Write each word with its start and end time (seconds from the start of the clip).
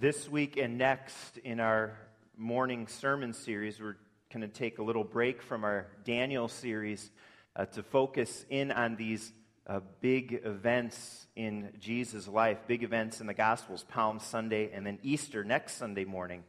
This 0.00 0.28
week 0.28 0.56
and 0.56 0.78
next 0.78 1.38
in 1.38 1.58
our 1.58 1.98
morning 2.36 2.86
sermon 2.86 3.32
series, 3.32 3.80
we're 3.80 3.96
going 4.32 4.42
to 4.42 4.46
take 4.46 4.78
a 4.78 4.82
little 4.84 5.02
break 5.02 5.42
from 5.42 5.64
our 5.64 5.88
Daniel 6.04 6.46
series 6.46 7.10
uh, 7.56 7.64
to 7.64 7.82
focus 7.82 8.46
in 8.48 8.70
on 8.70 8.94
these 8.94 9.32
uh, 9.66 9.80
big 10.00 10.40
events 10.44 11.26
in 11.34 11.70
Jesus' 11.80 12.28
life, 12.28 12.58
big 12.68 12.84
events 12.84 13.20
in 13.20 13.26
the 13.26 13.34
Gospels, 13.34 13.84
Palm 13.88 14.20
Sunday 14.20 14.70
and 14.72 14.86
then 14.86 15.00
Easter 15.02 15.42
next 15.42 15.78
Sunday 15.78 16.04
morning. 16.04 16.44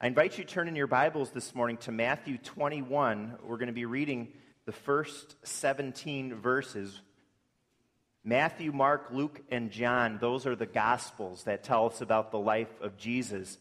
I 0.00 0.06
invite 0.06 0.38
you 0.38 0.44
to 0.44 0.50
turn 0.50 0.66
in 0.66 0.74
your 0.74 0.86
Bibles 0.86 1.28
this 1.28 1.54
morning 1.54 1.76
to 1.78 1.92
Matthew 1.92 2.38
21. 2.38 3.34
We're 3.44 3.58
going 3.58 3.66
to 3.66 3.74
be 3.74 3.84
reading 3.84 4.28
the 4.64 4.72
first 4.72 5.36
17 5.42 6.36
verses 6.36 7.02
Matthew, 8.28 8.72
Mark, 8.72 9.06
Luke, 9.10 9.40
and 9.50 9.70
John, 9.70 10.18
those 10.20 10.44
are 10.44 10.54
the 10.54 10.66
Gospels 10.66 11.44
that 11.44 11.64
tell 11.64 11.86
us 11.86 12.02
about 12.02 12.30
the 12.30 12.38
life 12.38 12.68
of 12.82 12.98
Jesus. 12.98 13.56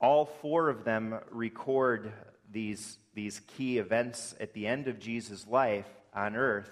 All 0.00 0.24
four 0.24 0.68
of 0.68 0.84
them 0.84 1.18
record 1.32 2.12
these, 2.48 2.96
these 3.12 3.40
key 3.40 3.78
events 3.78 4.36
at 4.38 4.52
the 4.52 4.68
end 4.68 4.86
of 4.86 5.00
Jesus' 5.00 5.48
life 5.48 5.88
on 6.14 6.36
earth 6.36 6.70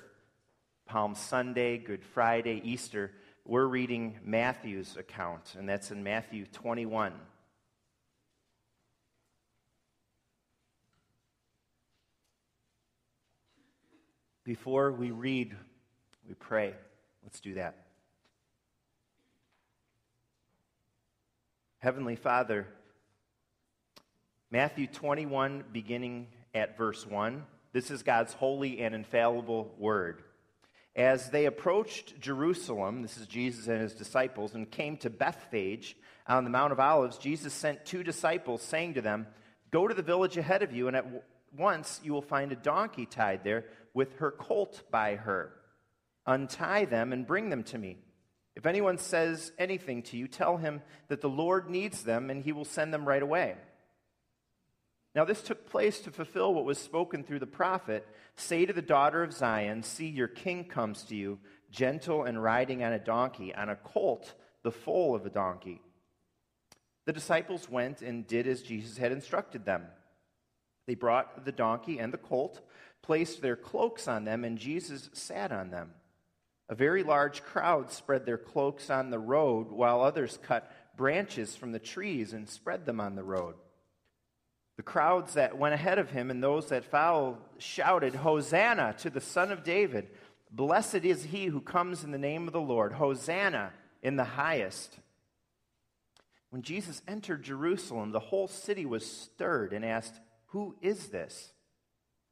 Palm 0.87 1.17
Sunday, 1.17 1.79
Good 1.79 2.05
Friday, 2.05 2.63
Easter. 2.63 3.11
We're 3.45 3.67
reading 3.67 4.17
Matthew's 4.25 4.97
account, 4.97 5.57
and 5.59 5.69
that's 5.69 5.91
in 5.91 6.05
Matthew 6.05 6.47
21. 6.47 7.13
Before 14.45 14.93
we 14.93 15.11
read, 15.11 15.57
we 16.29 16.35
pray. 16.35 16.75
Let's 17.23 17.41
do 17.41 17.55
that. 17.55 17.87
Heavenly 21.79 22.17
Father, 22.17 22.67
Matthew 24.51 24.87
21, 24.87 25.65
beginning 25.73 26.27
at 26.55 26.77
verse 26.77 27.07
1. 27.07 27.45
This 27.73 27.91
is 27.91 28.03
God's 28.03 28.33
holy 28.33 28.81
and 28.81 28.95
infallible 28.95 29.75
word. 29.79 30.23
As 30.97 31.31
they 31.31 31.47
approached 31.47 32.21
Jerusalem, 32.21 33.03
this 33.03 33.17
is 33.17 33.27
Jesus 33.27 33.69
and 33.69 33.81
his 33.81 33.95
disciples, 33.95 34.55
and 34.55 34.71
came 34.71 34.97
to 34.99 35.11
Bethphage 35.11 35.97
on 36.27 36.45
the 36.45 36.51
Mount 36.51 36.73
of 36.73 36.81
Olives, 36.81 37.17
Jesus 37.17 37.55
sent 37.55 37.85
two 37.85 38.03
disciples, 38.03 38.63
saying 38.63 38.95
to 38.95 39.01
them, 39.01 39.27
Go 39.71 39.87
to 39.87 39.95
the 39.95 40.03
village 40.03 40.37
ahead 40.37 40.63
of 40.63 40.73
you, 40.73 40.89
and 40.89 40.97
at 40.97 41.07
once 41.57 42.01
you 42.03 42.13
will 42.13 42.23
find 42.23 42.53
a 42.53 42.57
donkey 42.57 43.07
tied 43.07 43.45
there 43.45 43.65
with 43.95 44.17
her 44.17 44.31
colt 44.31 44.83
by 44.91 45.17
her 45.17 45.53
Untie 46.31 46.85
them 46.85 47.13
and 47.13 47.27
bring 47.27 47.51
them 47.51 47.65
to 47.65 47.77
me. 47.77 47.99
If 48.55 48.65
anyone 48.65 48.99
says 48.99 49.51
anything 49.59 50.05
to 50.05 50.17
you, 50.17 50.29
tell 50.29 50.59
him 50.59 50.81
that 51.09 51.21
the 51.21 51.29
Lord 51.29 51.69
needs 51.69 52.05
them 52.05 52.31
and 52.31 52.41
he 52.41 52.53
will 52.53 52.65
send 52.65 52.95
them 52.95 53.05
right 53.05 53.23
away. 53.23 53.57
Now, 55.13 55.25
this 55.25 55.43
took 55.43 55.69
place 55.69 55.99
to 56.03 56.13
fulfill 56.13 56.55
what 56.55 56.65
was 56.65 56.79
spoken 56.79 57.25
through 57.25 57.41
the 57.41 57.47
prophet 57.47 58.07
Say 58.37 58.65
to 58.65 58.73
the 58.73 58.81
daughter 58.81 59.25
of 59.25 59.33
Zion, 59.33 59.83
See, 59.83 60.07
your 60.07 60.29
king 60.29 60.65
comes 60.65 61.03
to 61.05 61.17
you, 61.17 61.41
gentle 61.69 62.23
and 62.23 62.41
riding 62.41 62.85
on 62.85 62.93
a 62.93 62.99
donkey, 63.01 63.53
on 63.53 63.69
a 63.69 63.75
colt, 63.75 64.33
the 64.63 64.71
foal 64.71 65.17
of 65.17 65.27
a 65.27 65.31
donkey. 65.31 65.83
The 67.07 67.13
disciples 67.13 67.69
went 67.69 68.03
and 68.03 68.25
did 68.25 68.47
as 68.47 68.63
Jesus 68.63 68.97
had 68.99 69.11
instructed 69.11 69.65
them. 69.65 69.87
They 70.87 70.95
brought 70.95 71.45
the 71.45 71.51
donkey 71.53 71.99
and 71.99 72.13
the 72.13 72.19
colt, 72.19 72.61
placed 73.03 73.43
their 73.43 73.57
cloaks 73.57 74.07
on 74.07 74.25
them, 74.25 74.45
and 74.45 74.57
Jesus 74.57 75.11
sat 75.13 75.51
on 75.51 75.71
them. 75.71 75.91
A 76.71 76.75
very 76.77 77.03
large 77.03 77.43
crowd 77.43 77.91
spread 77.91 78.25
their 78.25 78.39
cloaks 78.39 78.91
on 78.91 79.11
the 79.11 79.19
road, 79.19 79.73
while 79.73 80.01
others 80.01 80.39
cut 80.41 80.71
branches 80.97 81.57
from 81.57 81.73
the 81.73 81.81
trees 81.81 82.33
and 82.33 82.49
spread 82.49 82.87
them 82.87 83.01
on 83.01 83.17
the 83.17 83.25
road. 83.25 83.57
The 84.77 84.85
crowds 84.85 85.35
that 85.35 85.59
went 85.59 85.75
ahead 85.75 85.99
of 85.99 86.11
him 86.11 86.31
and 86.31 86.41
those 86.41 86.69
that 86.69 86.85
followed 86.85 87.39
shouted, 87.59 88.15
Hosanna 88.15 88.95
to 88.99 89.11
the 89.11 89.21
Son 89.21 89.51
of 89.51 89.65
David! 89.65 90.11
Blessed 90.53 91.05
is 91.05 91.25
he 91.25 91.47
who 91.47 91.61
comes 91.61 92.05
in 92.05 92.13
the 92.13 92.19
name 92.19 92.47
of 92.47 92.53
the 92.53 92.61
Lord! 92.61 92.93
Hosanna 92.93 93.73
in 94.01 94.15
the 94.15 94.25
highest! 94.25 94.97
When 96.51 96.63
Jesus 96.63 97.03
entered 97.09 97.43
Jerusalem, 97.43 98.13
the 98.13 98.21
whole 98.21 98.49
city 98.49 98.87
was 98.87 99.05
stirred 99.05 99.73
and 99.73 99.85
asked, 99.85 100.21
Who 100.47 100.77
is 100.81 101.09
this? 101.09 101.53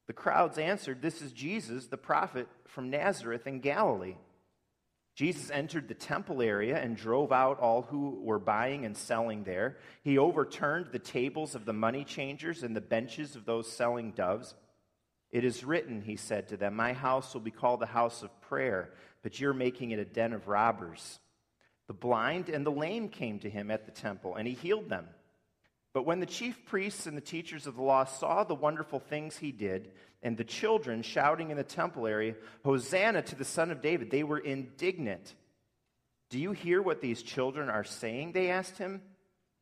The 0.09 0.15
crowds 0.15 0.59
answered, 0.59 1.01
This 1.01 1.23
is 1.23 1.33
Jesus, 1.33 1.87
the 1.87 1.99
prophet 1.99 2.49
from 2.67 2.91
Nazareth 2.91 3.47
in 3.47 3.61
Galilee. 3.61 4.17
Jesus 5.15 5.51
entered 5.51 5.89
the 5.89 5.95
temple 5.95 6.41
area 6.41 6.79
and 6.79 6.97
drove 6.97 7.31
out 7.31 7.61
all 7.61 7.83
who 7.83 8.21
were 8.23 8.39
buying 8.39 8.85
and 8.85 8.97
selling 8.97 9.45
there. 9.45 9.77
He 10.03 10.17
overturned 10.17 10.87
the 10.93 10.99
tables 10.99 11.55
of 11.55 11.67
the 11.67 11.73
money 11.73 12.05
changers 12.05 12.63
and 12.63 12.75
the 12.75 12.81
benches 12.81 13.37
of 13.37 13.45
those 13.45 13.71
selling 13.71 14.13
doves. 14.13 14.55
It 15.31 15.45
is 15.45 15.65
written, 15.65 16.01
he 16.01 16.17
said 16.17 16.49
to 16.49 16.57
them, 16.57 16.75
My 16.75 16.95
house 16.95 17.35
will 17.35 17.43
be 17.43 17.51
called 17.51 17.83
a 17.83 17.87
house 17.87 18.23
of 18.23 18.41
prayer, 18.41 18.91
but 19.23 19.39
you're 19.39 19.53
making 19.53 19.91
it 19.91 19.99
a 19.99 20.05
den 20.05 20.33
of 20.33 20.49
robbers. 20.49 21.19
The 21.87 21.95
blind 21.95 22.49
and 22.49 22.65
the 22.65 22.71
lame 22.71 23.09
came 23.09 23.41
to 23.41 23.51
him 23.51 23.71
at 23.71 23.85
the 23.85 23.93
temple, 23.93 24.37
and 24.37 24.49
he 24.49 24.55
healed 24.55 24.89
them. 24.89 25.07
But 25.93 26.05
when 26.05 26.21
the 26.21 26.27
chief 26.27 26.65
priests 26.67 27.07
and 27.07 27.17
the 27.17 27.23
teachers 27.23 27.67
of 27.67 27.77
the 27.77 27.83
law 27.83 28.05
saw 28.05 28.45
the 28.45 28.55
wonderful 28.55 29.01
things 29.01 29.39
he 29.39 29.53
did, 29.53 29.91
and 30.23 30.37
the 30.37 30.45
children 30.45 31.03
shouting 31.03 31.51
in 31.51 31.57
the 31.57 31.65
temple 31.65 32.07
area, 32.07 32.35
Hosanna 32.65 33.23
to 33.23 33.35
the 33.37 33.45
Son 33.45 33.71
of 33.71 33.81
David, 33.81 34.11
they 34.11 34.23
were 34.23 34.39
indignant. 34.39 35.35
Do 36.31 36.39
you 36.39 36.53
hear 36.53 36.83
what 36.83 37.01
these 37.01 37.23
children 37.23 37.71
are 37.71 37.85
saying? 37.85 38.33
They 38.33 38.51
asked 38.51 38.79
him. 38.79 39.01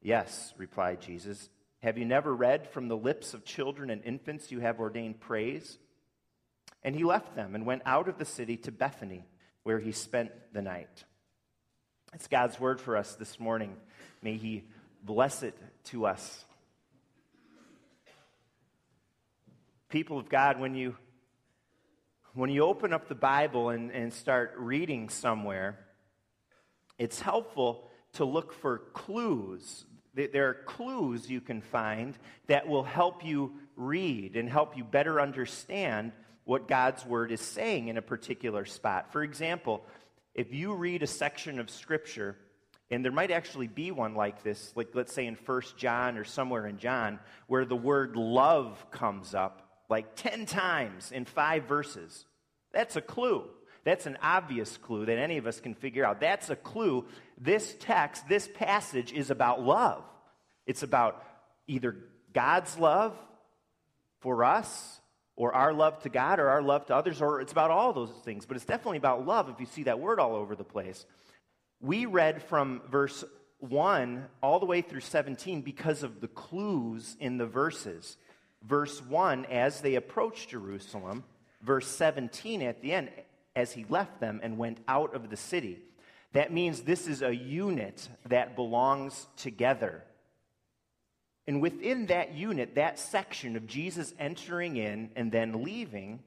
Yes, 0.03 0.53
replied 0.57 1.01
Jesus. 1.01 1.49
Have 1.83 1.99
you 1.99 2.05
never 2.05 2.35
read 2.35 2.69
from 2.69 2.89
the 2.89 2.97
lips 2.97 3.35
of 3.35 3.45
children 3.45 3.91
and 3.91 4.03
infants 4.05 4.51
you 4.51 4.61
have 4.61 4.81
ordained 4.81 5.21
praise? 5.21 5.79
And 6.83 6.95
he 6.95 7.05
left 7.05 7.37
them 7.37 7.55
and 7.55 7.67
went 7.67 7.83
out 7.87 8.09
of 8.09 8.19
the 8.19 8.25
city 8.25 8.57
to 8.59 8.73
Bethany, 8.73 9.25
where 9.63 9.79
he 9.79 9.93
spent 9.93 10.31
the 10.53 10.63
night. 10.63 11.05
It's 12.15 12.29
God's 12.29 12.59
word 12.59 12.81
for 12.81 12.97
us 12.97 13.15
this 13.15 13.39
morning. 13.39 13.77
May 14.23 14.37
he 14.37 14.65
bless 15.03 15.43
it 15.43 15.57
to 15.85 16.07
us. 16.07 16.45
People 19.89 20.19
of 20.19 20.29
God, 20.29 20.59
when 20.59 20.75
you 20.75 20.97
when 22.35 22.51
you 22.51 22.65
open 22.65 22.93
up 22.93 23.09
the 23.09 23.15
Bible 23.15 23.71
and, 23.71 23.91
and 23.91 24.13
start 24.13 24.53
reading 24.59 25.09
somewhere, 25.09 25.79
it's 26.99 27.19
helpful 27.19 27.89
to 28.15 28.27
look 28.27 28.53
for 28.53 28.79
clues. 28.93 29.87
There 30.15 30.49
are 30.49 30.55
clues 30.55 31.31
you 31.31 31.41
can 31.41 31.63
find 31.63 32.15
that 32.47 32.69
will 32.69 32.83
help 32.83 33.25
you 33.25 33.55
read 33.75 34.37
and 34.37 34.51
help 34.51 34.77
you 34.77 34.85
better 34.85 35.19
understand 35.21 36.13
what 36.45 36.69
God's 36.69 37.05
Word 37.07 37.33
is 37.33 37.41
saying 37.41 37.89
in 37.89 37.97
a 37.97 38.03
particular 38.03 38.67
spot. 38.67 39.13
For 39.13 39.23
example, 39.23 39.83
if 40.35 40.53
you 40.53 40.75
read 40.75 41.03
a 41.03 41.07
section 41.07 41.59
of 41.59 41.71
Scripture 41.71 42.37
and 42.91 43.05
there 43.05 43.13
might 43.13 43.31
actually 43.31 43.67
be 43.67 43.91
one 43.91 44.15
like 44.15 44.43
this, 44.43 44.73
like 44.77 44.89
let's 44.95 45.13
say 45.13 45.27
in 45.27 45.37
First 45.37 45.77
John 45.77 46.19
or 46.19 46.25
somewhere 46.25 46.67
in 46.67 46.79
John, 46.79 47.19
where 47.47 47.65
the 47.65 47.77
word 47.77 48.17
love 48.17 48.91
comes 48.91 49.35
up 49.35 49.63
like 49.89 50.15
10 50.17 50.47
times 50.47 51.13
in 51.13 51.25
five 51.25 51.65
verses. 51.65 52.25
That's 52.73 52.97
a 52.97 53.01
clue. 53.01 53.45
That's 53.85 54.07
an 54.07 54.19
obvious 54.21 54.77
clue 54.79 55.07
that 55.07 55.19
any 55.19 55.39
of 55.39 55.47
us 55.47 55.61
can 55.61 55.75
figure 55.75 56.05
out. 56.05 56.21
That's 56.21 56.51
a 56.51 56.57
clue. 56.57 57.05
This 57.39 57.75
text, 57.81 58.29
this 58.29 58.49
passage 58.55 59.13
is 59.13 59.31
about 59.31 59.63
love. 59.63 60.03
It's 60.67 60.83
about 60.83 61.25
either 61.69 61.97
God's 62.33 62.77
love 62.79 63.17
for 64.21 64.45
us, 64.45 65.01
or 65.37 65.55
our 65.55 65.73
love 65.73 66.01
to 66.03 66.09
God, 66.09 66.41
or 66.41 66.49
our 66.49 66.63
love 66.63 66.87
to 66.87 66.97
others, 66.97 67.21
or 67.21 67.41
it's 67.41 67.53
about 67.53 67.71
all 67.71 67.93
those 67.93 68.11
things. 68.25 68.47
But 68.47 68.57
it's 68.57 68.67
definitely 68.67 68.99
about 68.99 69.27
love 69.27 69.49
if 69.51 69.61
you 69.61 69.67
see 69.67 69.85
that 69.85 70.01
word 70.01 70.19
all 70.19 70.35
over 70.35 70.57
the 70.57 70.65
place. 70.65 71.05
We 71.81 72.07
read 72.07 72.43
from 72.43 72.83
verse 72.91 73.25
1 73.59 74.27
all 74.43 74.59
the 74.59 74.67
way 74.67 74.81
through 74.81 75.01
17 75.01 75.63
because 75.63 76.03
of 76.03 76.21
the 76.21 76.29
clues 76.29 77.17
in 77.21 77.39
the 77.39 77.47
verses. 77.47 78.17
Verse 78.63 79.03
1, 79.03 79.47
as 79.47 79.81
they 79.81 79.95
approached 79.95 80.51
Jerusalem. 80.51 81.25
Verse 81.63 81.87
17 81.89 82.63
at 82.63 82.83
the 82.83 82.93
end, 82.93 83.11
as 83.55 83.73
he 83.73 83.85
left 83.89 84.21
them 84.21 84.41
and 84.43 84.59
went 84.59 84.79
out 84.87 85.15
of 85.15 85.31
the 85.31 85.37
city. 85.37 85.79
That 86.33 86.53
means 86.53 86.83
this 86.83 87.07
is 87.07 87.23
a 87.23 87.35
unit 87.35 88.09
that 88.29 88.57
belongs 88.57 89.27
together. 89.37 90.05
And 91.47 91.63
within 91.63 92.07
that 92.07 92.35
unit, 92.35 92.75
that 92.75 92.99
section 92.99 93.57
of 93.57 93.67
Jesus 93.67 94.13
entering 94.19 94.77
in 94.77 95.11
and 95.17 95.31
then 95.31 95.63
leaving, 95.63 96.21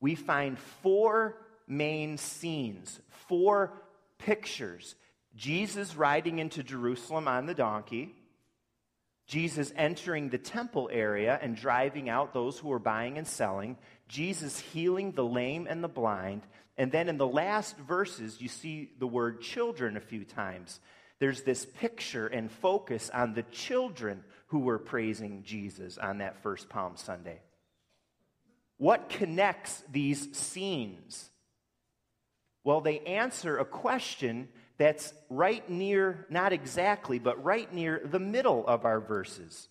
we 0.00 0.14
find 0.14 0.58
four 0.58 1.36
main 1.68 2.16
scenes, 2.16 3.00
four 3.28 3.72
pictures 4.18 4.94
Jesus 5.36 5.94
riding 5.96 6.38
into 6.38 6.62
Jerusalem 6.62 7.28
on 7.28 7.44
the 7.44 7.54
donkey, 7.54 8.14
Jesus 9.26 9.72
entering 9.76 10.30
the 10.30 10.38
temple 10.38 10.88
area 10.90 11.38
and 11.42 11.56
driving 11.56 12.08
out 12.08 12.32
those 12.32 12.58
who 12.58 12.68
were 12.68 12.78
buying 12.78 13.18
and 13.18 13.26
selling, 13.26 13.76
Jesus 14.08 14.58
healing 14.58 15.12
the 15.12 15.24
lame 15.24 15.66
and 15.68 15.84
the 15.84 15.88
blind, 15.88 16.42
and 16.78 16.92
then 16.92 17.08
in 17.08 17.18
the 17.18 17.26
last 17.26 17.76
verses, 17.76 18.40
you 18.40 18.48
see 18.48 18.90
the 18.98 19.06
word 19.06 19.40
children 19.40 19.96
a 19.96 20.00
few 20.00 20.24
times. 20.24 20.80
there's 21.18 21.42
this 21.42 21.64
picture 21.64 22.26
and 22.26 22.50
focus 22.50 23.10
on 23.12 23.34
the 23.34 23.42
children 23.44 24.22
who 24.48 24.60
were 24.60 24.78
praising 24.78 25.42
Jesus 25.44 25.98
on 25.98 26.18
that 26.18 26.42
first 26.42 26.68
Palm 26.68 26.96
Sunday. 26.96 27.40
What 28.78 29.08
connects 29.08 29.82
these 29.90 30.36
scenes? 30.36 31.30
Well, 32.66 32.80
they 32.80 32.98
answer 32.98 33.58
a 33.58 33.64
question 33.64 34.48
that's 34.76 35.14
right 35.30 35.70
near, 35.70 36.26
not 36.28 36.52
exactly, 36.52 37.20
but 37.20 37.44
right 37.44 37.72
near 37.72 38.02
the 38.04 38.18
middle 38.18 38.66
of 38.66 38.84
our 38.84 38.98
verses. 38.98 39.68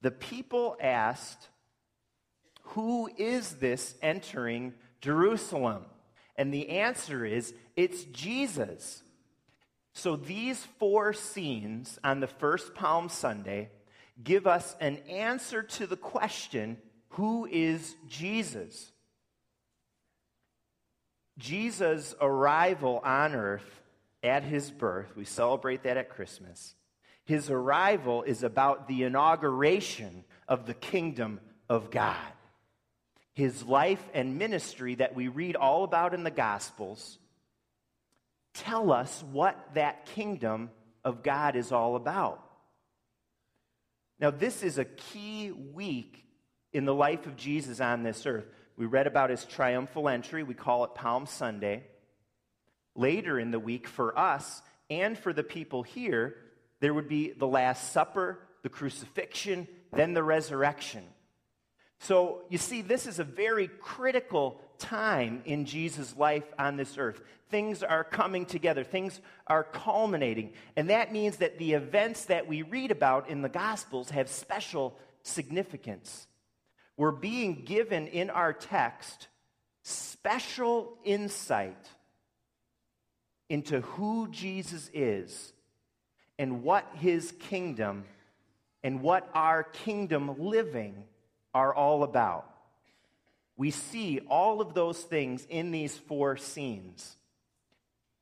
The 0.00 0.10
people 0.10 0.74
asked, 0.80 1.50
Who 2.68 3.10
is 3.18 3.56
this 3.56 3.94
entering 4.00 4.72
Jerusalem? 5.02 5.84
And 6.34 6.52
the 6.52 6.70
answer 6.70 7.26
is, 7.26 7.52
It's 7.76 8.04
Jesus. 8.04 9.02
So 9.92 10.16
these 10.16 10.64
four 10.78 11.12
scenes 11.12 11.98
on 12.02 12.20
the 12.20 12.26
first 12.26 12.74
Palm 12.74 13.10
Sunday 13.10 13.68
give 14.22 14.46
us 14.46 14.74
an 14.80 14.96
answer 15.10 15.62
to 15.62 15.86
the 15.86 15.98
question 15.98 16.78
who 17.08 17.44
is 17.44 17.94
Jesus? 18.08 18.92
Jesus' 21.38 22.14
arrival 22.20 23.00
on 23.04 23.34
earth 23.34 23.82
at 24.22 24.42
his 24.42 24.70
birth, 24.70 25.16
we 25.16 25.24
celebrate 25.24 25.82
that 25.82 25.96
at 25.96 26.08
Christmas. 26.08 26.74
His 27.24 27.50
arrival 27.50 28.22
is 28.22 28.42
about 28.42 28.86
the 28.86 29.02
inauguration 29.02 30.24
of 30.46 30.66
the 30.66 30.74
kingdom 30.74 31.40
of 31.68 31.90
God. 31.90 32.16
His 33.32 33.64
life 33.64 34.02
and 34.14 34.38
ministry 34.38 34.94
that 34.96 35.14
we 35.14 35.28
read 35.28 35.56
all 35.56 35.84
about 35.84 36.14
in 36.14 36.22
the 36.22 36.30
Gospels 36.30 37.18
tell 38.54 38.92
us 38.92 39.24
what 39.32 39.58
that 39.74 40.06
kingdom 40.06 40.70
of 41.04 41.22
God 41.22 41.56
is 41.56 41.72
all 41.72 41.96
about. 41.96 42.40
Now, 44.20 44.30
this 44.30 44.62
is 44.62 44.78
a 44.78 44.84
key 44.84 45.50
week 45.50 46.24
in 46.72 46.84
the 46.84 46.94
life 46.94 47.26
of 47.26 47.36
Jesus 47.36 47.80
on 47.80 48.02
this 48.02 48.24
earth. 48.26 48.46
We 48.76 48.86
read 48.86 49.06
about 49.06 49.30
his 49.30 49.44
triumphal 49.44 50.08
entry. 50.08 50.42
We 50.42 50.54
call 50.54 50.84
it 50.84 50.94
Palm 50.94 51.26
Sunday. 51.26 51.84
Later 52.96 53.38
in 53.38 53.50
the 53.50 53.58
week, 53.58 53.86
for 53.86 54.18
us 54.18 54.62
and 54.90 55.18
for 55.18 55.32
the 55.32 55.42
people 55.42 55.82
here, 55.82 56.36
there 56.80 56.94
would 56.94 57.08
be 57.08 57.32
the 57.32 57.46
Last 57.46 57.92
Supper, 57.92 58.38
the 58.62 58.68
crucifixion, 58.68 59.68
then 59.92 60.14
the 60.14 60.22
resurrection. 60.22 61.04
So, 62.00 62.42
you 62.50 62.58
see, 62.58 62.82
this 62.82 63.06
is 63.06 63.18
a 63.18 63.24
very 63.24 63.68
critical 63.68 64.60
time 64.78 65.42
in 65.44 65.64
Jesus' 65.64 66.16
life 66.16 66.44
on 66.58 66.76
this 66.76 66.98
earth. 66.98 67.20
Things 67.50 67.82
are 67.82 68.04
coming 68.04 68.44
together, 68.44 68.84
things 68.84 69.20
are 69.46 69.64
culminating. 69.64 70.52
And 70.76 70.90
that 70.90 71.12
means 71.12 71.36
that 71.36 71.58
the 71.58 71.74
events 71.74 72.26
that 72.26 72.48
we 72.48 72.62
read 72.62 72.90
about 72.90 73.28
in 73.28 73.42
the 73.42 73.48
Gospels 73.48 74.10
have 74.10 74.28
special 74.28 74.98
significance. 75.22 76.26
We're 76.96 77.10
being 77.10 77.64
given 77.64 78.06
in 78.06 78.30
our 78.30 78.52
text 78.52 79.28
special 79.82 80.96
insight 81.04 81.88
into 83.48 83.80
who 83.80 84.28
Jesus 84.28 84.90
is 84.94 85.52
and 86.38 86.62
what 86.62 86.88
his 86.94 87.32
kingdom 87.32 88.04
and 88.82 89.02
what 89.02 89.28
our 89.34 89.62
kingdom 89.62 90.34
living 90.38 91.04
are 91.52 91.74
all 91.74 92.02
about. 92.02 92.50
We 93.56 93.70
see 93.70 94.20
all 94.28 94.60
of 94.60 94.74
those 94.74 94.98
things 94.98 95.46
in 95.48 95.70
these 95.70 95.96
four 95.96 96.36
scenes. 96.36 97.16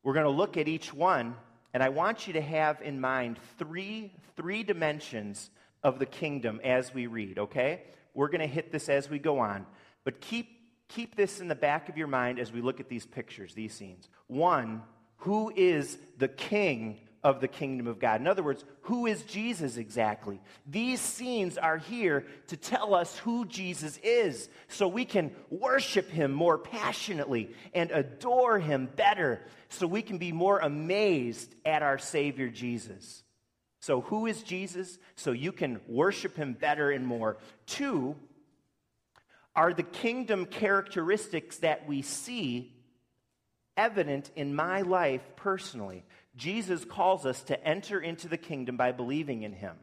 We're 0.02 0.14
going 0.14 0.24
to 0.24 0.30
look 0.30 0.56
at 0.56 0.68
each 0.68 0.92
one, 0.92 1.36
and 1.72 1.82
I 1.82 1.88
want 1.88 2.26
you 2.26 2.34
to 2.34 2.40
have 2.40 2.82
in 2.82 3.00
mind 3.00 3.38
three, 3.58 4.12
three 4.36 4.62
dimensions 4.62 5.48
of 5.82 5.98
the 5.98 6.06
kingdom 6.06 6.60
as 6.62 6.92
we 6.92 7.06
read, 7.06 7.38
okay? 7.38 7.82
We're 8.14 8.28
going 8.28 8.40
to 8.40 8.46
hit 8.46 8.72
this 8.72 8.88
as 8.88 9.08
we 9.08 9.18
go 9.18 9.38
on, 9.38 9.66
but 10.04 10.20
keep, 10.20 10.48
keep 10.88 11.16
this 11.16 11.40
in 11.40 11.48
the 11.48 11.54
back 11.54 11.88
of 11.88 11.96
your 11.96 12.06
mind 12.06 12.38
as 12.38 12.52
we 12.52 12.60
look 12.60 12.80
at 12.80 12.88
these 12.88 13.06
pictures, 13.06 13.54
these 13.54 13.72
scenes. 13.72 14.08
One, 14.26 14.82
who 15.16 15.52
is 15.54 15.98
the 16.18 16.28
king 16.28 16.98
of 17.22 17.40
the 17.40 17.48
kingdom 17.48 17.86
of 17.86 18.00
God? 18.00 18.20
In 18.20 18.26
other 18.26 18.42
words, 18.42 18.64
who 18.82 19.06
is 19.06 19.22
Jesus 19.22 19.76
exactly? 19.76 20.40
These 20.66 21.00
scenes 21.00 21.56
are 21.56 21.78
here 21.78 22.26
to 22.48 22.56
tell 22.56 22.94
us 22.94 23.16
who 23.18 23.44
Jesus 23.46 23.98
is 24.02 24.48
so 24.68 24.88
we 24.88 25.04
can 25.04 25.30
worship 25.48 26.10
him 26.10 26.32
more 26.32 26.58
passionately 26.58 27.50
and 27.72 27.90
adore 27.92 28.58
him 28.58 28.88
better 28.96 29.40
so 29.68 29.86
we 29.86 30.02
can 30.02 30.18
be 30.18 30.32
more 30.32 30.58
amazed 30.58 31.54
at 31.64 31.82
our 31.82 31.98
Savior 31.98 32.48
Jesus. 32.48 33.22
So, 33.82 34.02
who 34.02 34.26
is 34.26 34.44
Jesus? 34.44 34.96
So 35.16 35.32
you 35.32 35.50
can 35.50 35.80
worship 35.88 36.36
him 36.36 36.52
better 36.52 36.92
and 36.92 37.04
more. 37.04 37.38
Two, 37.66 38.14
are 39.56 39.74
the 39.74 39.82
kingdom 39.82 40.46
characteristics 40.46 41.58
that 41.58 41.88
we 41.88 42.00
see 42.02 42.72
evident 43.76 44.30
in 44.36 44.54
my 44.54 44.82
life 44.82 45.22
personally. 45.34 46.04
Jesus 46.36 46.84
calls 46.84 47.26
us 47.26 47.42
to 47.42 47.66
enter 47.66 48.00
into 48.00 48.28
the 48.28 48.36
kingdom 48.36 48.76
by 48.76 48.92
believing 48.92 49.42
in 49.42 49.52
him. 49.52 49.74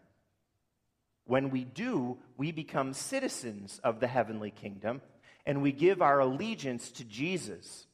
When 1.25 1.49
we 1.49 1.65
do, 1.65 2.19
we 2.37 2.53
become 2.53 2.93
citizens 2.93 3.81
of 3.83 3.99
the 3.99 4.07
heavenly 4.07 4.51
kingdom 4.51 5.01
and 5.45 5.61
we 5.61 5.73
give 5.73 6.01
our 6.01 6.19
allegiance 6.19 6.89
to 6.91 7.03
Jesus. 7.03 7.85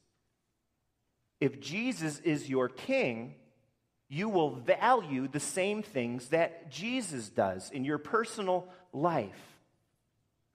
If 1.40 1.60
Jesus 1.60 2.20
is 2.20 2.48
your 2.48 2.68
king, 2.68 3.34
you 4.08 4.28
will 4.28 4.50
value 4.50 5.26
the 5.26 5.40
same 5.40 5.82
things 5.82 6.28
that 6.28 6.70
Jesus 6.70 7.28
does 7.28 7.70
in 7.70 7.84
your 7.84 7.98
personal 7.98 8.68
life. 8.92 9.58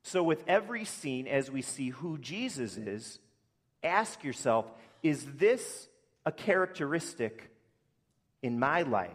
So, 0.04 0.24
with 0.24 0.44
every 0.48 0.86
scene, 0.86 1.28
as 1.28 1.52
we 1.52 1.62
see 1.62 1.90
who 1.90 2.18
Jesus 2.18 2.78
is, 2.78 3.20
ask 3.84 4.24
yourself 4.24 4.66
is 5.04 5.26
this 5.36 5.88
a 6.26 6.32
characteristic 6.32 7.50
in 8.42 8.60
my 8.60 8.84
life? 8.84 9.12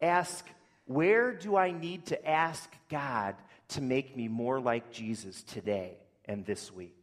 Ask, 0.00 0.46
where 0.86 1.32
do 1.32 1.56
I 1.56 1.70
need 1.70 2.06
to 2.06 2.28
ask 2.28 2.70
God 2.90 3.36
to 3.68 3.80
make 3.80 4.16
me 4.16 4.28
more 4.28 4.60
like 4.60 4.92
Jesus 4.92 5.42
today 5.42 5.96
and 6.24 6.44
this 6.44 6.72
week? 6.72 7.02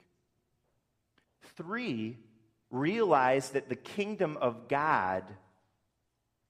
Three, 1.55 2.17
realize 2.69 3.51
that 3.51 3.69
the 3.69 3.75
kingdom 3.75 4.37
of 4.37 4.67
God 4.67 5.23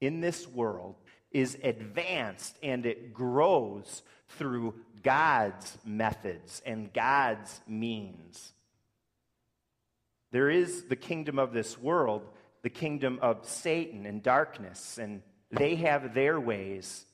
in 0.02 0.20
this 0.20 0.48
world 0.48 0.96
is 1.32 1.58
advanced 1.64 2.58
and 2.62 2.86
it 2.86 3.14
grows 3.14 4.04
through 4.30 4.74
God's 5.04 5.78
methods 5.86 6.62
and 6.66 6.92
God's 6.92 7.62
means. 7.68 8.52
There 10.32 10.50
is 10.50 10.84
the 10.84 10.96
kingdom 10.96 11.40
of 11.40 11.54
this 11.54 11.78
world, 11.78 12.24
the 12.64 12.70
kingdom 12.70 13.20
of 13.22 13.46
Satan 13.46 14.06
and 14.06 14.24
darkness, 14.24 14.98
and 14.98 15.22
they 15.52 15.76
have 15.76 16.14
their 16.14 16.40
ways. 16.40 17.06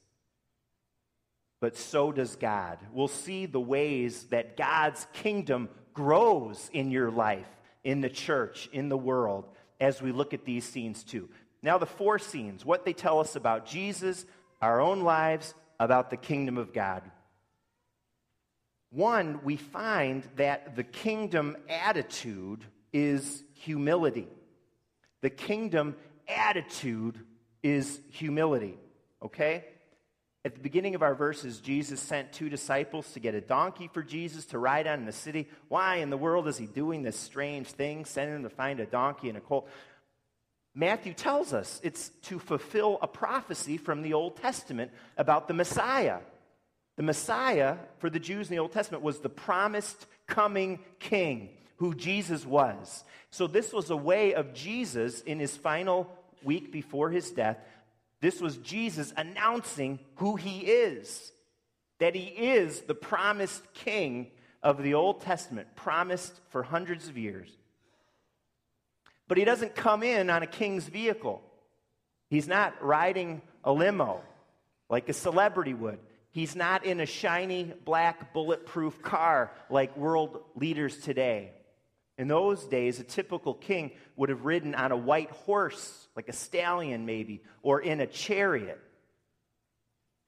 But 1.59 1.75
so 1.75 2.11
does 2.11 2.35
God. 2.35 2.77
We'll 2.93 3.07
see 3.07 3.47
the 3.47 3.59
ways 3.59 4.25
that 4.25 4.57
God's 4.57 5.07
kingdom 5.13 5.69
grows 5.93 6.69
in 6.71 6.91
your 6.91 7.09
life, 7.09 7.47
in 7.83 8.01
the 8.01 8.09
church, 8.09 8.69
in 8.71 8.89
the 8.89 8.97
world, 8.97 9.45
as 9.79 10.01
we 10.01 10.11
look 10.11 10.33
at 10.35 10.45
these 10.45 10.63
scenes 10.63 11.03
too. 11.03 11.29
Now, 11.61 11.77
the 11.77 11.85
four 11.85 12.19
scenes, 12.19 12.65
what 12.65 12.85
they 12.85 12.93
tell 12.93 13.19
us 13.19 13.35
about 13.35 13.65
Jesus, 13.65 14.25
our 14.61 14.79
own 14.79 15.01
lives, 15.01 15.53
about 15.79 16.09
the 16.09 16.17
kingdom 16.17 16.57
of 16.57 16.73
God. 16.73 17.03
One, 18.89 19.41
we 19.43 19.57
find 19.57 20.23
that 20.37 20.75
the 20.75 20.83
kingdom 20.83 21.57
attitude 21.69 22.63
is 22.93 23.43
humility. 23.53 24.27
The 25.21 25.29
kingdom 25.29 25.95
attitude 26.27 27.19
is 27.63 27.99
humility. 28.11 28.77
Okay? 29.21 29.65
At 30.45 30.55
the 30.55 30.61
beginning 30.61 30.95
of 30.95 31.03
our 31.03 31.13
verses, 31.13 31.59
Jesus 31.59 31.99
sent 31.99 32.31
two 32.31 32.47
disciples 32.47 33.11
to 33.11 33.19
get 33.19 33.35
a 33.35 33.41
donkey 33.41 33.89
for 33.91 34.01
Jesus 34.01 34.45
to 34.47 34.57
ride 34.57 34.87
on 34.87 34.99
in 34.99 35.05
the 35.05 35.11
city. 35.11 35.49
Why 35.67 35.97
in 35.97 36.09
the 36.09 36.15
world 36.15 36.47
is 36.47 36.57
he 36.57 36.67
doing 36.67 37.03
this 37.03 37.19
strange 37.19 37.67
thing, 37.67 38.05
sending 38.05 38.35
them 38.35 38.43
to 38.43 38.55
find 38.55 38.79
a 38.79 38.85
donkey 38.85 39.27
and 39.27 39.37
a 39.37 39.41
colt? 39.41 39.67
Matthew 40.77 41.13
tells 41.13 41.53
us 41.53 41.81
it's 41.83 42.09
to 42.25 42.37
fulfill 42.37 42.99
a 43.01 43.07
prophecy 43.07 43.77
from 43.77 44.03
the 44.03 44.13
Old 44.13 44.37
Testament 44.37 44.91
about 45.17 45.47
the 45.47 45.55
Messiah. 45.55 46.19
The 46.97 47.03
Messiah 47.03 47.77
for 47.97 48.11
the 48.11 48.19
Jews 48.19 48.47
in 48.47 48.55
the 48.55 48.61
Old 48.61 48.73
Testament 48.73 49.01
was 49.01 49.17
the 49.17 49.27
promised 49.27 50.05
coming 50.27 50.77
king 50.99 51.49
who 51.77 51.95
Jesus 51.95 52.45
was. 52.45 53.03
So, 53.31 53.47
this 53.47 53.73
was 53.73 53.89
a 53.89 53.97
way 53.97 54.35
of 54.35 54.53
Jesus 54.53 55.21
in 55.21 55.39
his 55.39 55.57
final 55.57 56.15
week 56.43 56.71
before 56.71 57.09
his 57.09 57.31
death. 57.31 57.57
This 58.21 58.39
was 58.39 58.57
Jesus 58.57 59.11
announcing 59.17 59.97
who 60.17 60.35
he 60.35 60.59
is, 60.59 61.31
that 61.97 62.13
he 62.13 62.27
is 62.27 62.81
the 62.81 62.93
promised 62.93 63.63
king 63.73 64.27
of 64.61 64.83
the 64.83 64.93
Old 64.93 65.21
Testament, 65.21 65.75
promised 65.75 66.39
for 66.49 66.61
hundreds 66.61 67.07
of 67.07 67.17
years. 67.17 67.49
But 69.27 69.37
he 69.37 69.45
doesn't 69.45 69.75
come 69.75 70.03
in 70.03 70.29
on 70.29 70.43
a 70.43 70.47
king's 70.47 70.85
vehicle. 70.85 71.41
He's 72.29 72.47
not 72.47 72.83
riding 72.83 73.41
a 73.63 73.71
limo 73.71 74.21
like 74.89 75.09
a 75.09 75.13
celebrity 75.13 75.73
would. 75.73 75.99
He's 76.31 76.55
not 76.55 76.85
in 76.85 76.99
a 76.99 77.05
shiny 77.05 77.73
black 77.85 78.33
bulletproof 78.33 79.01
car 79.01 79.51
like 79.69 79.97
world 79.97 80.39
leaders 80.55 80.97
today. 80.97 81.51
In 82.17 82.27
those 82.27 82.63
days, 82.65 82.99
a 82.99 83.03
typical 83.03 83.53
king 83.53 83.91
would 84.15 84.29
have 84.29 84.45
ridden 84.45 84.73
on 84.75 84.91
a 84.91 84.97
white 84.97 85.29
horse, 85.29 86.07
like 86.15 86.29
a 86.29 86.33
stallion 86.33 87.05
maybe, 87.05 87.43
or 87.61 87.79
in 87.79 88.01
a 88.01 88.07
chariot. 88.07 88.79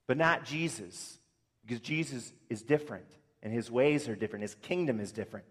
But 0.07 0.17
not 0.17 0.45
Jesus, 0.45 1.17
because 1.65 1.79
Jesus 1.79 2.31
is 2.49 2.61
different, 2.61 3.05
and 3.41 3.53
his 3.53 3.71
ways 3.71 4.07
are 4.07 4.15
different, 4.15 4.43
his 4.43 4.55
kingdom 4.55 4.99
is 4.99 5.11
different. 5.11 5.45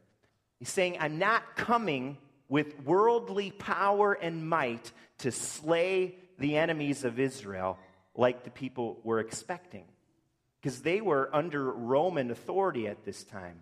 He's 0.59 0.69
saying, 0.69 0.97
I'm 1.01 1.19
not 1.19 1.57
coming 1.57 2.19
with 2.49 2.81
worldly 2.85 3.51
power 3.51 4.13
and 4.13 4.49
might 4.49 4.93
to 5.19 5.31
slay 5.33 6.15
the 6.39 6.57
enemies 6.57 7.05
of 7.05 7.19
Israel 7.19 7.79
like 8.15 8.45
the 8.45 8.51
people 8.51 8.99
were 9.05 9.21
expecting, 9.21 9.85
because 10.61 10.83
they 10.83 11.01
were 11.01 11.29
under 11.33 11.71
Roman 11.71 12.31
authority 12.31 12.89
at 12.89 13.05
this 13.05 13.23
time. 13.25 13.61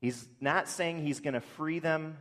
He's 0.00 0.26
not 0.40 0.68
saying 0.68 0.98
he's 0.98 1.20
going 1.20 1.34
to 1.34 1.40
free 1.40 1.78
them 1.78 2.18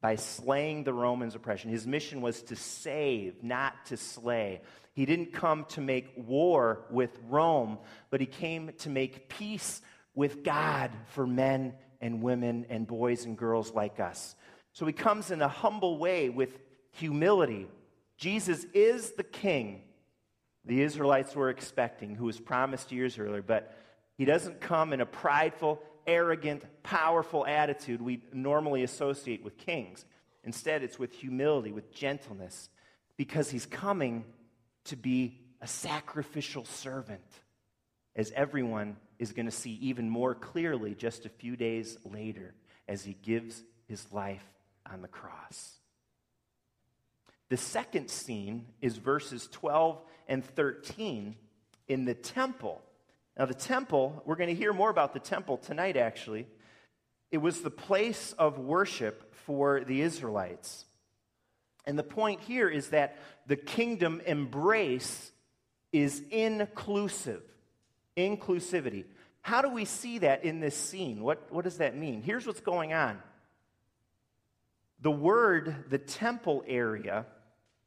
by 0.00 0.16
slaying 0.16 0.84
the 0.84 0.92
Romans' 0.92 1.34
oppression. 1.34 1.70
His 1.70 1.86
mission 1.86 2.20
was 2.20 2.42
to 2.44 2.56
save, 2.56 3.42
not 3.42 3.74
to 3.86 3.96
slay. 3.96 4.60
He 4.94 5.06
didn't 5.06 5.32
come 5.32 5.64
to 5.70 5.80
make 5.80 6.12
war 6.16 6.84
with 6.90 7.18
Rome, 7.28 7.78
but 8.10 8.20
he 8.20 8.26
came 8.26 8.70
to 8.78 8.90
make 8.90 9.28
peace 9.28 9.80
with 10.14 10.42
God 10.42 10.90
for 11.14 11.26
men 11.26 11.74
and 12.00 12.22
women 12.22 12.66
and 12.68 12.86
boys 12.86 13.24
and 13.24 13.36
girls 13.36 13.72
like 13.72 14.00
us. 14.00 14.34
So 14.78 14.86
he 14.86 14.92
comes 14.92 15.32
in 15.32 15.42
a 15.42 15.48
humble 15.48 15.98
way 15.98 16.28
with 16.28 16.56
humility. 16.92 17.66
Jesus 18.16 18.64
is 18.72 19.10
the 19.10 19.24
king 19.24 19.82
the 20.64 20.82
Israelites 20.82 21.34
were 21.34 21.50
expecting, 21.50 22.14
who 22.14 22.26
was 22.26 22.38
promised 22.38 22.92
years 22.92 23.18
earlier, 23.18 23.42
but 23.42 23.74
he 24.16 24.24
doesn't 24.24 24.60
come 24.60 24.92
in 24.92 25.00
a 25.00 25.06
prideful, 25.06 25.82
arrogant, 26.06 26.62
powerful 26.84 27.44
attitude 27.44 28.00
we 28.00 28.22
normally 28.32 28.84
associate 28.84 29.42
with 29.42 29.56
kings. 29.56 30.04
Instead, 30.44 30.84
it's 30.84 30.96
with 30.96 31.12
humility, 31.12 31.72
with 31.72 31.92
gentleness, 31.92 32.68
because 33.16 33.50
he's 33.50 33.66
coming 33.66 34.24
to 34.84 34.94
be 34.94 35.40
a 35.60 35.66
sacrificial 35.66 36.64
servant, 36.64 37.26
as 38.14 38.30
everyone 38.30 38.96
is 39.18 39.32
going 39.32 39.46
to 39.46 39.50
see 39.50 39.72
even 39.80 40.08
more 40.08 40.36
clearly 40.36 40.94
just 40.94 41.26
a 41.26 41.30
few 41.30 41.56
days 41.56 41.98
later 42.04 42.54
as 42.86 43.02
he 43.02 43.16
gives 43.24 43.64
his 43.88 44.06
life 44.12 44.44
on 44.92 45.02
the 45.02 45.08
cross. 45.08 45.78
The 47.48 47.56
second 47.56 48.10
scene 48.10 48.66
is 48.80 48.96
verses 48.96 49.48
12 49.52 50.00
and 50.28 50.44
13 50.44 51.36
in 51.88 52.04
the 52.04 52.14
temple 52.14 52.82
now, 53.38 53.46
the 53.46 53.54
temple, 53.54 54.20
we're 54.26 54.34
going 54.34 54.48
to 54.48 54.54
hear 54.54 54.72
more 54.72 54.90
about 54.90 55.14
the 55.14 55.20
temple 55.20 55.58
tonight, 55.58 55.96
actually. 55.96 56.48
It 57.30 57.38
was 57.38 57.60
the 57.60 57.70
place 57.70 58.32
of 58.32 58.58
worship 58.58 59.32
for 59.46 59.84
the 59.84 60.00
Israelites. 60.00 60.84
And 61.86 61.96
the 61.96 62.02
point 62.02 62.40
here 62.40 62.68
is 62.68 62.88
that 62.88 63.16
the 63.46 63.56
kingdom 63.56 64.20
embrace 64.26 65.30
is 65.92 66.20
inclusive. 66.30 67.42
Inclusivity. 68.16 69.04
How 69.40 69.62
do 69.62 69.70
we 69.70 69.84
see 69.84 70.18
that 70.18 70.44
in 70.44 70.58
this 70.58 70.74
scene? 70.74 71.22
What, 71.22 71.46
what 71.52 71.62
does 71.62 71.78
that 71.78 71.96
mean? 71.96 72.22
Here's 72.22 72.44
what's 72.44 72.60
going 72.60 72.92
on 72.92 73.22
the 75.00 75.10
word, 75.10 75.84
the 75.90 75.98
temple 75.98 76.64
area, 76.66 77.26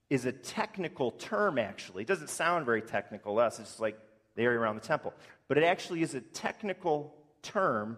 is 0.09 0.25
a 0.25 0.31
technical 0.31 1.11
term, 1.11 1.57
actually. 1.57 2.03
It 2.03 2.07
doesn't 2.07 2.29
sound 2.29 2.65
very 2.65 2.81
technical 2.81 3.35
to 3.35 3.41
us. 3.41 3.59
It's 3.59 3.79
like 3.79 3.97
the 4.35 4.43
area 4.43 4.59
around 4.59 4.75
the 4.75 4.87
temple 4.87 5.13
but 5.51 5.57
it 5.57 5.65
actually 5.65 6.01
is 6.01 6.15
a 6.15 6.21
technical 6.21 7.13
term, 7.41 7.97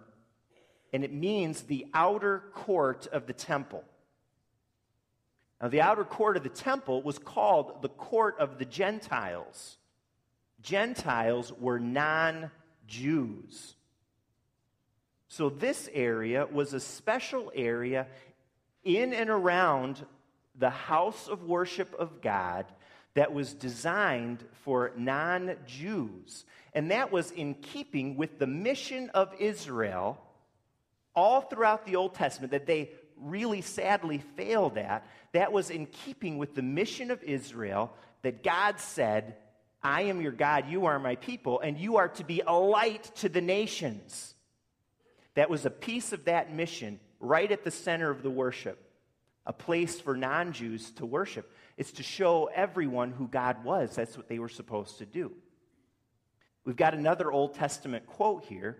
and 0.91 1.03
it 1.03 1.13
means 1.13 1.61
the 1.61 1.85
outer 1.93 2.45
court 2.51 3.05
of 3.05 3.27
the 3.27 3.33
temple. 3.33 3.83
Now, 5.61 5.67
the 5.67 5.81
outer 5.81 6.03
court 6.03 6.35
of 6.35 6.41
the 6.41 6.49
temple 6.49 7.03
was 7.03 7.19
called 7.19 7.83
the 7.83 7.89
court 7.89 8.37
of 8.39 8.57
the 8.57 8.65
Gentiles. 8.65 9.77
Gentiles 10.63 11.53
were 11.59 11.77
non 11.77 12.49
Jews. 12.87 13.75
So, 15.27 15.51
this 15.51 15.87
area 15.93 16.47
was 16.51 16.73
a 16.73 16.79
special 16.79 17.51
area 17.53 18.07
in 18.83 19.13
and 19.13 19.29
around 19.29 20.05
the 20.55 20.69
house 20.69 21.27
of 21.27 21.43
worship 21.43 21.93
of 21.97 22.21
God 22.21 22.65
that 23.15 23.33
was 23.33 23.53
designed 23.53 24.43
for 24.63 24.91
non 24.95 25.55
Jews. 25.65 26.45
And 26.73 26.91
that 26.91 27.11
was 27.11 27.31
in 27.31 27.53
keeping 27.55 28.17
with 28.17 28.39
the 28.39 28.47
mission 28.47 29.09
of 29.11 29.33
Israel 29.39 30.19
all 31.15 31.41
throughout 31.41 31.85
the 31.85 31.95
Old 31.95 32.15
Testament 32.15 32.51
that 32.51 32.65
they 32.65 32.91
really 33.17 33.61
sadly 33.61 34.23
failed 34.35 34.77
at. 34.77 35.07
That 35.33 35.51
was 35.51 35.69
in 35.69 35.85
keeping 35.85 36.37
with 36.37 36.55
the 36.55 36.61
mission 36.61 37.11
of 37.11 37.21
Israel 37.23 37.93
that 38.23 38.43
God 38.43 38.79
said, 38.79 39.35
I 39.83 40.03
am 40.03 40.21
your 40.21 40.31
God, 40.31 40.69
you 40.69 40.85
are 40.85 40.97
my 40.97 41.15
people, 41.15 41.59
and 41.59 41.77
you 41.77 41.97
are 41.97 42.07
to 42.09 42.23
be 42.23 42.41
a 42.45 42.53
light 42.53 43.11
to 43.17 43.29
the 43.29 43.41
nations. 43.41 44.33
That 45.35 45.49
was 45.49 45.65
a 45.65 45.69
piece 45.69 46.13
of 46.13 46.25
that 46.25 46.53
mission 46.53 46.99
right 47.23 47.51
at 47.51 47.63
the 47.63 47.71
center 47.71 48.09
of 48.09 48.21
the 48.21 48.29
worship, 48.29 48.83
a 49.45 49.53
place 49.53 49.99
for 49.99 50.15
non 50.15 50.51
Jews 50.51 50.91
to 50.91 51.05
worship. 51.05 51.51
It's 51.77 51.93
to 51.93 52.03
show 52.03 52.49
everyone 52.53 53.11
who 53.11 53.27
God 53.27 53.63
was. 53.63 53.95
That's 53.95 54.15
what 54.15 54.27
they 54.27 54.39
were 54.39 54.49
supposed 54.49 54.99
to 54.99 55.05
do. 55.05 55.31
We've 56.65 56.75
got 56.75 56.93
another 56.93 57.31
Old 57.31 57.55
Testament 57.55 58.05
quote 58.05 58.43
here. 58.45 58.77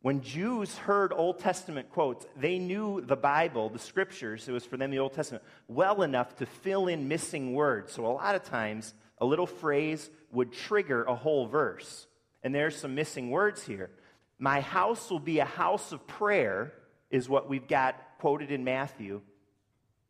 When 0.00 0.22
Jews 0.22 0.76
heard 0.76 1.12
Old 1.12 1.40
Testament 1.40 1.90
quotes, 1.90 2.26
they 2.36 2.58
knew 2.58 3.00
the 3.00 3.16
Bible, 3.16 3.68
the 3.68 3.78
scriptures, 3.78 4.48
it 4.48 4.52
was 4.52 4.64
for 4.64 4.76
them 4.76 4.90
the 4.90 5.00
Old 5.00 5.12
Testament, 5.12 5.42
well 5.66 6.02
enough 6.02 6.36
to 6.36 6.46
fill 6.46 6.86
in 6.86 7.08
missing 7.08 7.52
words. 7.52 7.92
So 7.92 8.06
a 8.06 8.12
lot 8.12 8.34
of 8.34 8.44
times, 8.44 8.94
a 9.18 9.26
little 9.26 9.46
phrase 9.46 10.08
would 10.30 10.52
trigger 10.52 11.02
a 11.04 11.14
whole 11.14 11.46
verse. 11.46 12.06
And 12.42 12.54
there's 12.54 12.76
some 12.76 12.94
missing 12.94 13.30
words 13.30 13.64
here. 13.64 13.90
My 14.38 14.60
house 14.60 15.10
will 15.10 15.18
be 15.18 15.40
a 15.40 15.44
house 15.44 15.92
of 15.92 16.06
prayer, 16.06 16.72
is 17.10 17.28
what 17.28 17.48
we've 17.48 17.66
got 17.66 18.00
quoted 18.18 18.50
in 18.50 18.64
Matthew. 18.64 19.20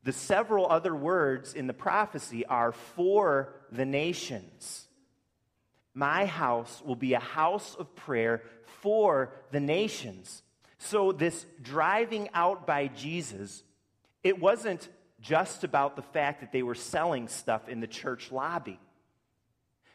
The 0.05 0.13
several 0.13 0.67
other 0.71 0.95
words 0.95 1.55
in 1.55 1.67
the 1.67 1.73
prophecy 1.73 2.45
are 2.47 2.73
for 2.73 3.55
the 3.73 3.85
nations. 3.85 4.87
My 5.95 6.27
house 6.27 6.83
will 6.85 6.97
be 6.97 7.15
a 7.15 7.21
house 7.21 7.75
of 7.79 7.95
prayer 7.97 8.43
for 8.81 9.33
the 9.51 9.61
nations. 9.61 10.43
So, 10.79 11.11
this 11.11 11.45
driving 11.61 12.29
out 12.35 12.67
by 12.67 12.87
Jesus, 12.87 13.65
it 14.23 14.39
wasn't 14.39 14.89
just 15.21 15.65
about 15.65 15.97
the 15.97 16.03
fact 16.03 16.41
that 16.41 16.53
they 16.53 16.63
were 16.63 16.77
selling 16.77 17.27
stuff 17.27 17.69
in 17.69 17.81
the 17.81 17.89
church 17.89 18.31
lobby. 18.31 18.79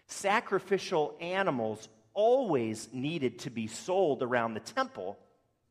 Sacrificial 0.07 1.15
animals 1.21 1.87
always 2.13 2.89
needed 2.91 3.39
to 3.39 3.49
be 3.49 3.67
sold 3.67 4.21
around 4.23 4.53
the 4.53 4.59
temple 4.59 5.17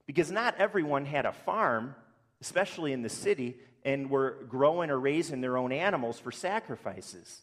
because 0.06 0.30
not 0.30 0.56
everyone 0.58 1.04
had 1.04 1.26
a 1.26 1.32
farm, 1.32 1.94
especially 2.40 2.92
in 2.92 3.02
the 3.02 3.08
city, 3.08 3.56
and 3.84 4.10
were 4.10 4.38
growing 4.48 4.90
or 4.90 4.98
raising 4.98 5.40
their 5.40 5.56
own 5.56 5.72
animals 5.72 6.18
for 6.18 6.30
sacrifices. 6.30 7.42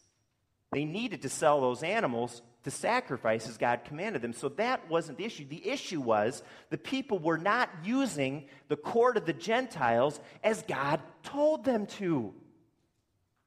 They 0.72 0.84
needed 0.84 1.22
to 1.22 1.28
sell 1.28 1.60
those 1.60 1.82
animals 1.82 2.42
to 2.64 2.70
sacrifice 2.70 3.48
as 3.48 3.56
God 3.56 3.84
commanded 3.84 4.22
them. 4.22 4.34
So 4.34 4.50
that 4.50 4.88
wasn't 4.88 5.18
the 5.18 5.24
issue. 5.24 5.46
The 5.48 5.66
issue 5.66 6.00
was 6.00 6.42
the 6.68 6.78
people 6.78 7.18
were 7.18 7.38
not 7.38 7.70
using 7.82 8.44
the 8.68 8.76
court 8.76 9.16
of 9.16 9.24
the 9.24 9.32
Gentiles 9.32 10.20
as 10.44 10.62
God 10.62 11.00
told 11.22 11.64
them 11.64 11.86
to, 11.86 12.34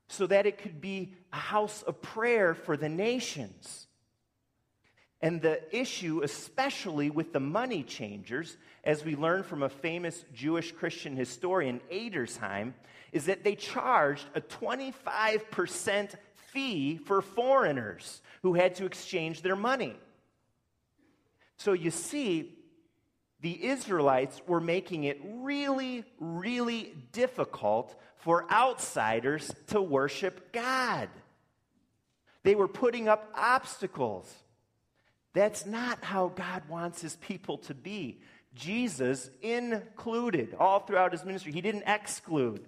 so 0.09 0.27
that 0.27 0.45
it 0.45 0.57
could 0.57 0.81
be 0.81 1.13
a 1.31 1.37
house 1.37 1.81
of 1.83 2.01
prayer 2.01 2.53
for 2.53 2.75
the 2.75 2.89
nations. 2.89 3.87
And 5.23 5.41
the 5.41 5.61
issue, 5.73 6.19
especially 6.21 7.09
with 7.09 7.31
the 7.31 7.39
money 7.39 7.81
changers, 7.81 8.57
as 8.83 9.05
we 9.05 9.15
learn 9.15 9.43
from 9.43 9.63
a 9.63 9.69
famous 9.69 10.25
Jewish 10.33 10.73
Christian 10.73 11.15
historian, 11.15 11.79
Edersheim, 11.89 12.73
is 13.13 13.27
that 13.27 13.45
they 13.45 13.55
charged 13.55 14.25
a 14.35 14.41
25% 14.41 16.15
fee 16.51 16.97
for 16.97 17.21
foreigners 17.21 18.21
who 18.41 18.53
had 18.55 18.75
to 18.75 18.85
exchange 18.85 19.41
their 19.43 19.55
money. 19.55 19.95
So 21.55 21.71
you 21.71 21.89
see, 21.89 22.57
the 23.39 23.65
Israelites 23.65 24.41
were 24.45 24.59
making 24.59 25.05
it 25.05 25.21
really, 25.23 26.03
really 26.19 26.95
difficult 27.13 27.97
for 28.17 28.45
outsiders 28.51 29.49
to 29.67 29.81
worship 29.81 30.51
God. 30.51 31.07
They 32.43 32.55
were 32.55 32.67
putting 32.67 33.07
up 33.07 33.31
obstacles. 33.37 34.29
That's 35.33 35.65
not 35.65 36.03
how 36.03 36.29
God 36.29 36.63
wants 36.69 37.01
his 37.01 37.15
people 37.17 37.57
to 37.59 37.73
be. 37.73 38.19
Jesus 38.55 39.29
included 39.41 40.55
all 40.59 40.79
throughout 40.79 41.11
his 41.11 41.25
ministry, 41.25 41.51
he 41.51 41.61
didn't 41.61 41.83
exclude. 41.87 42.65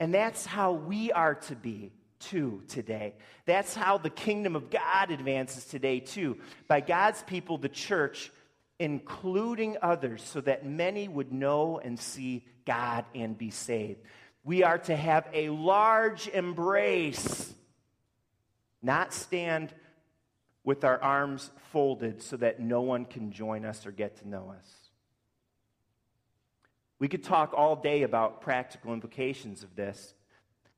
And 0.00 0.12
that's 0.12 0.44
how 0.46 0.72
we 0.72 1.10
are 1.12 1.34
to 1.34 1.56
be 1.56 1.90
too 2.20 2.62
today. 2.68 3.14
That's 3.46 3.74
how 3.74 3.98
the 3.98 4.10
kingdom 4.10 4.54
of 4.54 4.70
God 4.70 5.10
advances 5.10 5.64
today, 5.64 6.00
too. 6.00 6.38
By 6.66 6.80
God's 6.80 7.22
people, 7.22 7.58
the 7.58 7.68
church, 7.68 8.30
including 8.78 9.76
others, 9.82 10.22
so 10.22 10.40
that 10.42 10.66
many 10.66 11.08
would 11.08 11.32
know 11.32 11.80
and 11.82 11.98
see 11.98 12.44
God 12.66 13.04
and 13.14 13.36
be 13.36 13.50
saved. 13.50 14.00
We 14.44 14.62
are 14.62 14.78
to 14.78 14.96
have 14.96 15.26
a 15.32 15.48
large 15.48 16.28
embrace, 16.28 17.52
not 18.82 19.12
stand 19.12 19.72
with 20.68 20.84
our 20.84 21.02
arms 21.02 21.50
folded 21.72 22.20
so 22.20 22.36
that 22.36 22.60
no 22.60 22.82
one 22.82 23.06
can 23.06 23.32
join 23.32 23.64
us 23.64 23.86
or 23.86 23.90
get 23.90 24.18
to 24.18 24.28
know 24.28 24.54
us. 24.54 24.66
We 26.98 27.08
could 27.08 27.24
talk 27.24 27.54
all 27.56 27.74
day 27.74 28.02
about 28.02 28.42
practical 28.42 28.92
implications 28.92 29.62
of 29.62 29.74
this. 29.74 30.12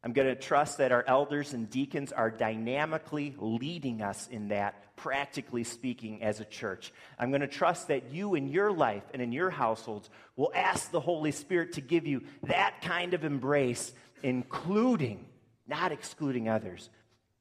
I'm 0.04 0.12
going 0.12 0.28
to 0.28 0.36
trust 0.36 0.78
that 0.78 0.92
our 0.92 1.02
elders 1.08 1.54
and 1.54 1.68
deacons 1.68 2.12
are 2.12 2.30
dynamically 2.30 3.34
leading 3.36 4.00
us 4.00 4.28
in 4.30 4.50
that, 4.50 4.94
practically 4.94 5.64
speaking, 5.64 6.22
as 6.22 6.38
a 6.38 6.44
church. 6.44 6.92
I'm 7.18 7.30
going 7.32 7.40
to 7.40 7.48
trust 7.48 7.88
that 7.88 8.12
you 8.12 8.36
in 8.36 8.48
your 8.48 8.70
life 8.70 9.02
and 9.12 9.20
in 9.20 9.32
your 9.32 9.50
households 9.50 10.08
will 10.36 10.52
ask 10.54 10.92
the 10.92 11.00
Holy 11.00 11.32
Spirit 11.32 11.72
to 11.72 11.80
give 11.80 12.06
you 12.06 12.22
that 12.44 12.80
kind 12.80 13.12
of 13.12 13.24
embrace, 13.24 13.92
including, 14.22 15.26
not 15.66 15.90
excluding 15.90 16.48
others. 16.48 16.90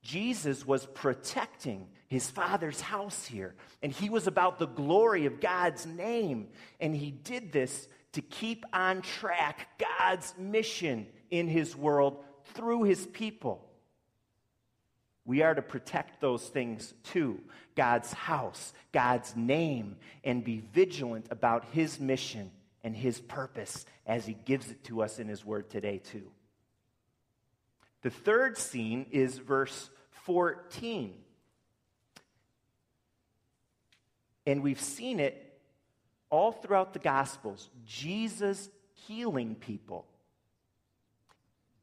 Jesus 0.01 0.65
was 0.65 0.85
protecting 0.85 1.87
his 2.07 2.29
father's 2.29 2.81
house 2.81 3.25
here, 3.25 3.55
and 3.83 3.91
he 3.91 4.09
was 4.09 4.27
about 4.27 4.57
the 4.57 4.67
glory 4.67 5.25
of 5.25 5.41
God's 5.41 5.85
name. 5.85 6.47
And 6.79 6.95
he 6.95 7.11
did 7.11 7.51
this 7.51 7.87
to 8.13 8.21
keep 8.21 8.65
on 8.73 9.01
track 9.01 9.67
God's 9.99 10.33
mission 10.37 11.07
in 11.29 11.47
his 11.47 11.75
world 11.75 12.23
through 12.53 12.83
his 12.83 13.05
people. 13.05 13.65
We 15.25 15.43
are 15.43 15.53
to 15.53 15.61
protect 15.61 16.21
those 16.21 16.43
things 16.47 16.93
too 17.03 17.39
God's 17.75 18.11
house, 18.11 18.73
God's 18.91 19.35
name, 19.35 19.95
and 20.23 20.43
be 20.43 20.63
vigilant 20.73 21.27
about 21.29 21.65
his 21.71 21.99
mission 21.99 22.51
and 22.83 22.95
his 22.95 23.19
purpose 23.19 23.85
as 24.07 24.25
he 24.25 24.33
gives 24.33 24.71
it 24.71 24.83
to 24.85 25.01
us 25.03 25.19
in 25.19 25.27
his 25.27 25.45
word 25.45 25.69
today, 25.69 25.99
too. 25.99 26.31
The 28.01 28.09
third 28.09 28.57
scene 28.57 29.07
is 29.11 29.37
verse 29.37 29.89
14. 30.25 31.13
And 34.45 34.63
we've 34.63 34.81
seen 34.81 35.19
it 35.19 35.59
all 36.29 36.51
throughout 36.51 36.93
the 36.93 36.99
Gospels 36.99 37.69
Jesus 37.85 38.69
healing 39.07 39.55
people. 39.55 40.05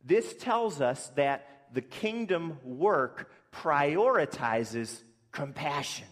This 0.05 0.35
tells 0.35 0.81
us 0.81 1.09
that 1.17 1.67
the 1.73 1.81
kingdom 1.81 2.59
work 2.65 3.31
prioritizes 3.53 5.03
compassion. 5.33 6.07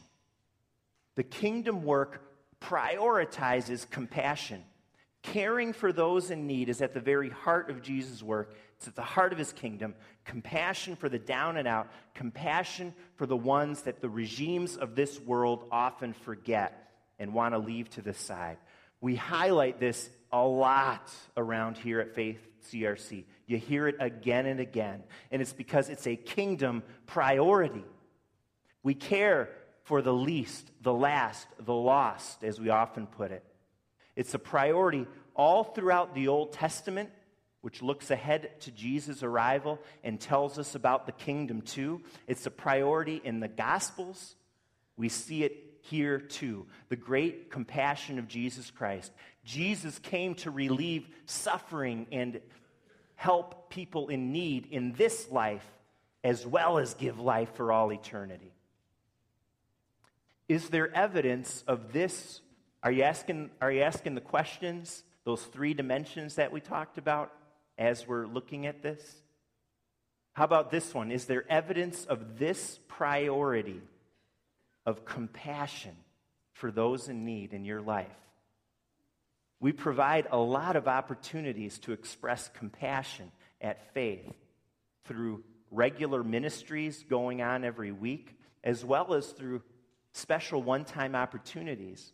The 1.15 1.23
kingdom 1.23 1.85
work 1.85 2.23
prioritizes 2.61 3.89
compassion. 3.89 4.65
Caring 5.23 5.73
for 5.73 5.93
those 5.93 6.31
in 6.31 6.47
need 6.47 6.69
is 6.69 6.83
at 6.83 6.93
the 6.93 7.01
very 7.01 7.31
heart 7.31 7.71
of 7.71 7.83
Jesus' 7.83 8.23
work. 8.23 8.55
It's 8.77 8.89
at 8.89 8.97
the 8.97 9.03
heart 9.03 9.33
of 9.33 9.39
his 9.39 9.53
kingdom. 9.53 9.95
Compassion 10.25 10.97
for 10.97 11.09
the 11.09 11.19
down 11.19 11.57
and 11.57 11.69
out, 11.69 11.89
compassion 12.15 12.95
for 13.17 13.27
the 13.27 13.37
ones 13.37 13.83
that 13.83 14.01
the 14.01 14.09
regimes 14.09 14.77
of 14.77 14.95
this 14.95 15.21
world 15.21 15.67
often 15.71 16.13
forget 16.13 16.91
and 17.19 17.33
want 17.33 17.55
to 17.55 17.59
leave 17.59 17.89
to 17.91 18.03
the 18.03 18.15
side. 18.15 18.59
We 19.01 19.17
highlight 19.17 19.79
this 19.79 20.11
a 20.33 20.43
lot 20.43 21.13
around 21.37 21.79
here 21.79 22.01
at 22.01 22.15
Faith 22.15 22.41
CRC. 22.71 23.25
You 23.47 23.59
hear 23.59 23.87
it 23.87 23.97
again 24.01 24.47
and 24.47 24.61
again, 24.61 25.03
and 25.31 25.43
it's 25.43 25.53
because 25.53 25.89
it's 25.89 26.07
a 26.07 26.17
kingdom 26.17 26.83
priority. 27.07 27.85
We 28.83 28.95
care 28.95 29.51
for 29.85 30.01
the 30.01 30.13
least, 30.13 30.71
the 30.81 30.95
last, 30.95 31.47
the 31.59 31.75
lost, 31.75 32.43
as 32.43 32.59
we 32.59 32.71
often 32.71 33.07
put 33.07 33.31
it. 33.31 33.45
It's 34.17 34.35
a 34.35 34.39
priority 34.39 35.07
all 35.35 35.65
throughout 35.65 36.15
the 36.15 36.29
Old 36.29 36.53
Testament, 36.53 37.11
which 37.65 37.81
looks 37.81 38.11
ahead 38.11 38.61
to 38.61 38.71
Jesus' 38.71 39.23
arrival 39.23 39.79
and 40.03 40.21
tells 40.21 40.59
us 40.59 40.75
about 40.75 41.07
the 41.07 41.13
kingdom 41.13 41.63
too. 41.63 42.03
It's 42.27 42.45
a 42.45 42.51
priority 42.51 43.23
in 43.25 43.41
the 43.41 43.49
Gospels. 43.49 44.37
We 44.99 45.09
see 45.09 45.45
it 45.45 45.79
here 45.81 46.19
too 46.19 46.67
the 46.91 46.97
great 46.97 47.51
compassion 47.51 48.19
of 48.19 48.29
Jesus 48.29 48.71
Christ. 48.71 49.13
Jesus 49.47 49.99
came 49.99 50.35
to 50.37 50.51
relieve 50.51 51.09
suffering 51.25 52.07
and 52.13 52.43
help 53.15 53.71
people 53.71 54.09
in 54.09 54.31
need 54.31 54.67
in 54.71 54.93
this 54.93 55.31
life 55.31 55.67
as 56.23 56.47
well 56.47 56.77
as 56.77 56.93
give 56.93 57.19
life 57.19 57.55
for 57.55 57.73
all 57.73 57.95
eternity. 57.95 58.53
Is 60.51 60.69
there 60.69 60.95
evidence 60.95 61.65
of 61.67 61.95
this? 61.95 62.43
Are 62.83 62.93
you 62.93 63.05
asking, 63.05 63.53
are 63.63 63.73
you 63.73 63.81
asking 63.81 64.17
the 64.17 64.21
questions, 64.21 65.03
those 65.25 65.43
three 65.43 65.73
dimensions 65.73 66.35
that 66.35 66.53
we 66.53 66.61
talked 66.61 66.99
about 66.99 67.33
as 67.79 68.07
we're 68.07 68.27
looking 68.27 68.67
at 68.67 68.83
this? 68.83 69.01
How 70.33 70.45
about 70.45 70.71
this 70.71 70.93
one? 70.93 71.11
Is 71.11 71.27
there 71.27 71.45
evidence 71.49 72.05
of 72.05 72.39
this 72.39 72.79
priority 72.89 73.81
of 74.85 75.05
compassion 75.05 75.97
for 76.53 76.71
those 76.71 77.09
in 77.09 77.25
need 77.25 77.53
in 77.53 77.65
your 77.65 77.81
life? 77.81 78.09
We 79.61 79.73
provide 79.73 80.27
a 80.31 80.37
lot 80.37 80.77
of 80.77 80.89
opportunities 80.89 81.79
to 81.81 81.93
express 81.93 82.51
compassion 82.53 83.31
at 83.61 83.95
faith 83.95 84.35
through 85.05 85.45
regular 85.71 86.23
ministries 86.23 87.05
going 87.09 87.41
on 87.43 87.65
every 87.65 87.93
week, 87.93 88.37
as 88.63 88.85
well 88.85 89.15
as 89.15 89.29
through 89.29 89.63
special 90.13 90.63
one 90.63 90.85
time 90.85 91.15
opportunities. 91.15 92.13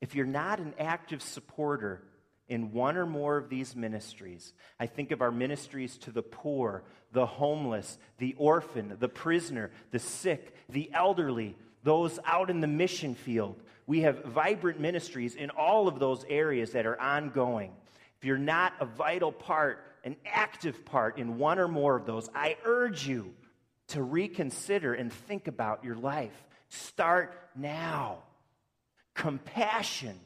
If 0.00 0.14
you're 0.14 0.26
not 0.26 0.58
an 0.58 0.74
active 0.78 1.22
supporter 1.22 2.02
in 2.48 2.72
one 2.72 2.96
or 2.96 3.06
more 3.06 3.36
of 3.36 3.48
these 3.48 3.74
ministries, 3.76 4.52
I 4.78 4.86
think 4.86 5.10
of 5.10 5.22
our 5.22 5.30
ministries 5.30 5.96
to 5.98 6.10
the 6.10 6.22
poor, 6.22 6.84
the 7.12 7.26
homeless, 7.26 7.98
the 8.18 8.34
orphan, 8.38 8.96
the 8.98 9.08
prisoner, 9.08 9.70
the 9.90 9.98
sick, 9.98 10.54
the 10.68 10.90
elderly, 10.92 11.56
those 11.82 12.18
out 12.24 12.50
in 12.50 12.60
the 12.60 12.66
mission 12.66 13.14
field. 13.14 13.62
We 13.86 14.00
have 14.00 14.24
vibrant 14.24 14.80
ministries 14.80 15.34
in 15.34 15.50
all 15.50 15.88
of 15.88 15.98
those 15.98 16.24
areas 16.28 16.72
that 16.72 16.86
are 16.86 17.00
ongoing. 17.00 17.72
If 18.18 18.24
you're 18.24 18.38
not 18.38 18.74
a 18.80 18.86
vital 18.86 19.32
part, 19.32 19.84
an 20.04 20.16
active 20.24 20.84
part 20.84 21.18
in 21.18 21.38
one 21.38 21.58
or 21.58 21.68
more 21.68 21.96
of 21.96 22.06
those, 22.06 22.28
I 22.34 22.56
urge 22.64 23.06
you 23.06 23.34
to 23.88 24.02
reconsider 24.02 24.94
and 24.94 25.12
think 25.12 25.48
about 25.48 25.84
your 25.84 25.96
life. 25.96 26.34
Start 26.68 27.34
now. 27.56 28.18
Compassion 29.14 30.18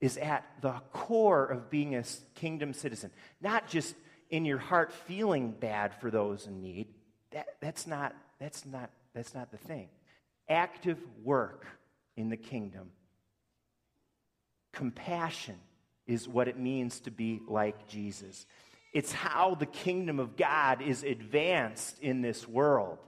is 0.00 0.16
at 0.16 0.44
the 0.60 0.72
core 0.92 1.44
of 1.44 1.70
being 1.70 1.94
a 1.94 2.04
kingdom 2.34 2.72
citizen, 2.72 3.10
not 3.40 3.68
just 3.68 3.94
in 4.30 4.44
your 4.44 4.58
heart 4.58 4.92
feeling 4.92 5.50
bad 5.50 5.94
for 6.00 6.10
those 6.10 6.46
in 6.46 6.62
need. 6.62 6.88
That, 7.32 7.48
that's, 7.60 7.86
not, 7.86 8.14
that's, 8.38 8.64
not, 8.64 8.90
that's 9.14 9.34
not 9.34 9.50
the 9.50 9.58
thing. 9.58 9.88
Active 10.48 10.98
work 11.22 11.66
in 12.16 12.28
the 12.28 12.36
kingdom. 12.36 12.90
Compassion 14.72 15.56
is 16.06 16.28
what 16.28 16.48
it 16.48 16.58
means 16.58 17.00
to 17.00 17.10
be 17.10 17.40
like 17.46 17.88
Jesus. 17.88 18.46
It's 18.92 19.12
how 19.12 19.54
the 19.54 19.66
kingdom 19.66 20.18
of 20.18 20.36
God 20.36 20.82
is 20.82 21.04
advanced 21.04 21.98
in 22.00 22.22
this 22.22 22.48
world. 22.48 22.98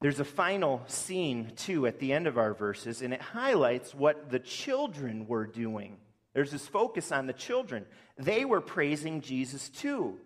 There's 0.00 0.20
a 0.20 0.24
final 0.24 0.82
scene, 0.86 1.52
too, 1.56 1.86
at 1.86 1.98
the 1.98 2.12
end 2.12 2.26
of 2.26 2.38
our 2.38 2.54
verses, 2.54 3.02
and 3.02 3.12
it 3.12 3.20
highlights 3.20 3.94
what 3.94 4.30
the 4.30 4.38
children 4.38 5.26
were 5.26 5.46
doing. 5.46 5.98
There's 6.32 6.50
this 6.50 6.66
focus 6.66 7.12
on 7.12 7.26
the 7.26 7.34
children. 7.34 7.84
They 8.16 8.44
were 8.46 8.62
praising 8.62 9.20
Jesus, 9.20 9.68
too. 9.68 10.16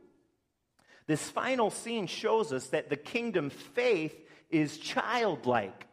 This 1.07 1.29
final 1.29 1.71
scene 1.71 2.07
shows 2.07 2.53
us 2.53 2.69
that 2.69 2.89
the 2.89 2.97
kingdom 2.97 3.51
faith 3.51 4.15
is 4.49 4.79
childlike. 4.79 5.87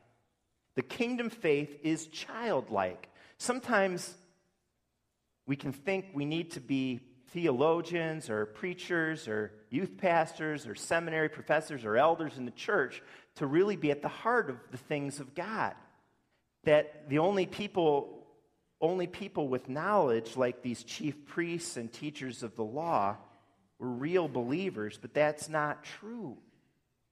The 0.75 0.83
kingdom 0.83 1.29
faith 1.29 1.75
is 1.83 2.07
childlike. 2.07 3.09
Sometimes 3.37 4.15
we 5.47 5.55
can 5.55 5.73
think 5.73 6.05
we 6.13 6.25
need 6.25 6.51
to 6.51 6.61
be 6.61 7.01
theologians 7.29 8.29
or 8.29 8.45
preachers 8.45 9.27
or 9.27 9.51
youth 9.69 9.97
pastors 9.97 10.67
or 10.67 10.75
seminary 10.75 11.29
professors 11.29 11.83
or 11.83 11.97
elders 11.97 12.37
in 12.37 12.45
the 12.45 12.51
church 12.51 13.01
to 13.35 13.45
really 13.45 13.75
be 13.75 13.91
at 13.91 14.01
the 14.01 14.07
heart 14.07 14.49
of 14.49 14.57
the 14.71 14.77
things 14.77 15.19
of 15.19 15.35
God. 15.35 15.73
That 16.63 17.09
the 17.09 17.19
only 17.19 17.45
people, 17.45 18.25
only 18.79 19.07
people 19.07 19.47
with 19.47 19.69
knowledge, 19.69 20.37
like 20.37 20.61
these 20.61 20.83
chief 20.83 21.25
priests 21.25 21.77
and 21.77 21.91
teachers 21.91 22.43
of 22.43 22.55
the 22.55 22.63
law, 22.63 23.17
were 23.79 23.89
real 23.89 24.27
believers, 24.27 24.99
but 25.01 25.13
that's 25.13 25.49
not 25.49 25.83
true. 25.83 26.37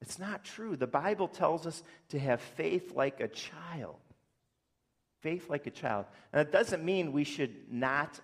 It's 0.01 0.19
not 0.19 0.43
true. 0.43 0.75
The 0.75 0.88
Bible 0.88 1.27
tells 1.27 1.65
us 1.67 1.84
to 2.10 2.19
have 2.19 2.41
faith 2.41 2.93
like 2.95 3.19
a 3.19 3.27
child. 3.27 3.97
Faith 5.21 5.49
like 5.49 5.67
a 5.67 5.71
child. 5.71 6.05
And 6.32 6.41
it 6.41 6.51
doesn't 6.51 6.86
mean 6.86 7.12
we 7.12 7.25
should 7.25 7.71
not 7.71 8.19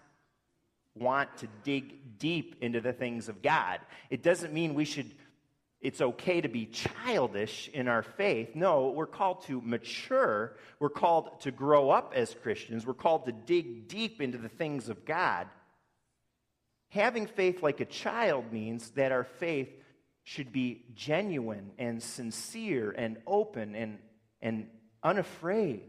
want 0.96 1.36
to 1.38 1.48
dig 1.64 2.18
deep 2.18 2.56
into 2.62 2.80
the 2.80 2.94
things 2.94 3.28
of 3.28 3.42
God. 3.42 3.80
It 4.10 4.24
doesn't 4.24 4.54
mean 4.54 4.74
we 4.74 4.86
should, 4.86 5.12
it's 5.82 6.02
okay 6.02 6.42
to 6.42 6.48
be 6.48 6.66
childish 6.66 7.70
in 7.74 7.88
our 7.88 8.02
faith. 8.02 8.56
No, 8.56 8.90
we're 8.90 9.06
called 9.06 9.44
to 9.46 9.62
mature. 9.62 10.58
We're 10.80 10.90
called 10.90 11.42
to 11.42 11.52
grow 11.52 11.90
up 11.92 12.14
as 12.16 12.34
Christians. 12.42 12.86
We're 12.86 12.94
called 12.94 13.26
to 13.26 13.32
dig 13.32 13.88
deep 13.88 14.22
into 14.22 14.38
the 14.38 14.50
things 14.50 14.90
of 14.90 15.06
God. 15.06 15.48
Having 16.90 17.28
faith 17.28 17.62
like 17.62 17.82
a 17.82 17.86
child 17.86 18.52
means 18.52 18.90
that 18.92 19.12
our 19.12 19.26
faith 19.26 19.70
should 20.24 20.52
be 20.52 20.86
genuine 20.96 21.72
and 21.78 22.02
sincere 22.02 22.90
and 22.92 23.18
open 23.28 23.76
and, 23.76 24.00
and 24.42 24.68
unafraid. 25.04 25.84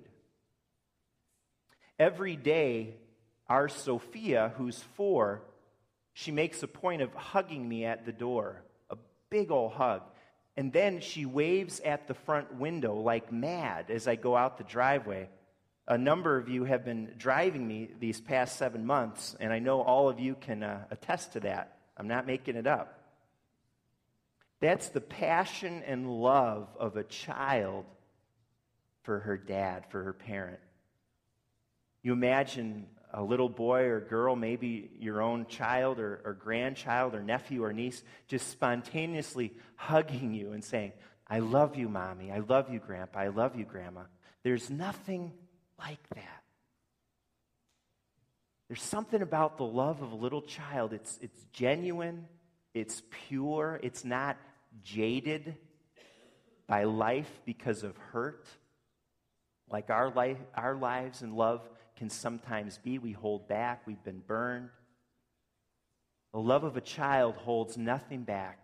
Every 1.99 2.37
day, 2.37 2.97
our 3.49 3.69
Sophia, 3.69 4.53
who's 4.59 4.83
four, 4.97 5.43
she 6.13 6.33
makes 6.33 6.63
a 6.63 6.69
point 6.69 7.01
of 7.01 7.15
hugging 7.15 7.67
me 7.67 7.87
at 7.87 8.05
the 8.05 8.13
door, 8.13 8.63
big 9.37 9.51
old 9.51 9.73
hug. 9.73 10.01
And 10.57 10.73
then 10.73 11.01
she 11.01 11.27
waves 11.27 11.81
at 11.81 12.09
the 12.09 12.15
front 12.15 12.55
window 12.55 12.95
like 12.95 13.31
mad 13.31 13.91
as 13.91 14.09
I 14.09 14.17
go 14.17 14.35
out 14.35 14.57
the 14.57 14.65
driveway. 14.65 15.29
A 15.87 15.99
number 15.99 16.39
of 16.39 16.49
you 16.49 16.65
have 16.65 16.87
been 16.87 17.13
driving 17.19 17.69
me 17.69 17.91
these 18.01 18.19
past 18.19 18.57
seven 18.57 18.87
months, 18.87 19.37
and 19.39 19.53
I 19.53 19.59
know 19.59 19.83
all 19.83 20.09
of 20.09 20.19
you 20.19 20.35
can 20.41 20.63
uh, 20.63 20.85
attest 20.91 21.35
to 21.35 21.41
that. 21.41 21.77
I'm 21.99 22.09
not 22.09 22.27
making 22.27 22.57
it 22.57 22.67
up. 22.67 22.99
That's 24.61 24.89
the 24.89 25.03
passion 25.03 25.83
and 25.87 26.11
love 26.11 26.67
of 26.81 26.97
a 26.97 27.05
child 27.05 27.85
for 29.03 29.21
her 29.21 29.37
dad, 29.37 29.85
for 29.91 30.03
her 30.03 30.15
parent. 30.15 30.61
You 32.03 32.15
imagine 32.15 32.87
a 33.17 33.23
little 33.23 33.49
boy 33.49 33.85
or 33.85 33.99
girl, 33.99 34.37
maybe 34.37 34.91
your 35.01 35.23
own 35.23 35.47
child 35.47 35.99
or, 35.99 36.21
or, 36.23 36.35
grandchild 36.35 37.15
or 37.15 37.23
nephew 37.23 37.65
or 37.65 37.73
niece, 37.73 38.05
just 38.29 38.51
spontaneously 38.51 39.55
hugging 39.75 40.35
you 40.35 40.53
and 40.53 40.63
saying, 40.63 40.93
I 41.27 41.39
love 41.39 41.77
you, 41.77 41.89
mommy. 41.89 42.31
I 42.31 42.41
love 42.41 42.71
you, 42.71 42.79
grandpa. 42.79 43.21
I 43.21 43.29
love 43.29 43.57
you, 43.57 43.65
grandma. 43.65 44.03
There's 44.43 44.69
nothing 44.69 45.33
like 45.79 46.07
that. 46.15 46.43
There's 48.69 48.83
something 48.83 49.23
about 49.23 49.57
the 49.57 49.65
love 49.65 50.03
of 50.03 50.13
a 50.13 50.17
little 50.17 50.43
child. 50.43 50.93
It's, 50.93 51.19
it's 51.23 51.43
genuine, 51.55 52.27
it's 52.75 53.03
pure, 53.29 53.81
it's 53.83 54.05
not 54.05 54.37
jaded 54.85 55.57
by 56.67 56.85
life 56.85 57.31
because 57.47 57.83
of 57.83 57.97
hurt. 57.97 58.47
Like 59.71 59.91
our, 59.91 60.11
life, 60.11 60.39
our 60.55 60.77
lives 60.77 61.23
and 61.23 61.35
love 61.35 61.61
can 61.97 62.11
sometimes 62.11 62.79
be. 62.79 62.99
We 62.99 63.13
hold 63.13 63.49
back, 63.49 63.87
we've 63.87 64.03
been 64.03 64.23
burned. 64.27 64.69
The 66.33 66.41
love 66.41 66.65
of 66.65 66.77
a 66.77 66.83
child 66.83 67.37
holds 67.37 67.77
nothing 67.77 68.23
back. 68.23 68.59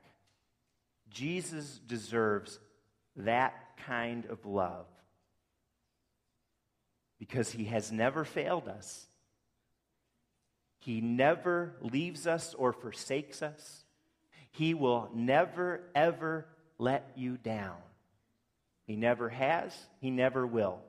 Jesus 1.10 1.80
deserves 1.86 2.58
that 3.16 3.54
kind 3.86 4.26
of 4.26 4.44
love 4.46 4.86
because 7.18 7.50
he 7.50 7.64
has 7.64 7.90
never 7.90 8.24
failed 8.24 8.68
us. 8.68 9.06
He 10.80 11.00
never 11.00 11.74
leaves 11.80 12.26
us 12.26 12.54
or 12.54 12.72
forsakes 12.72 13.42
us. 13.42 13.84
He 14.50 14.74
will 14.74 15.08
never, 15.14 15.80
ever 15.94 16.46
let 16.78 17.12
you 17.16 17.36
down. 17.36 17.76
He 18.86 18.96
never 18.96 19.28
has, 19.28 19.74
he 20.00 20.10
never 20.10 20.46
will 20.46 20.80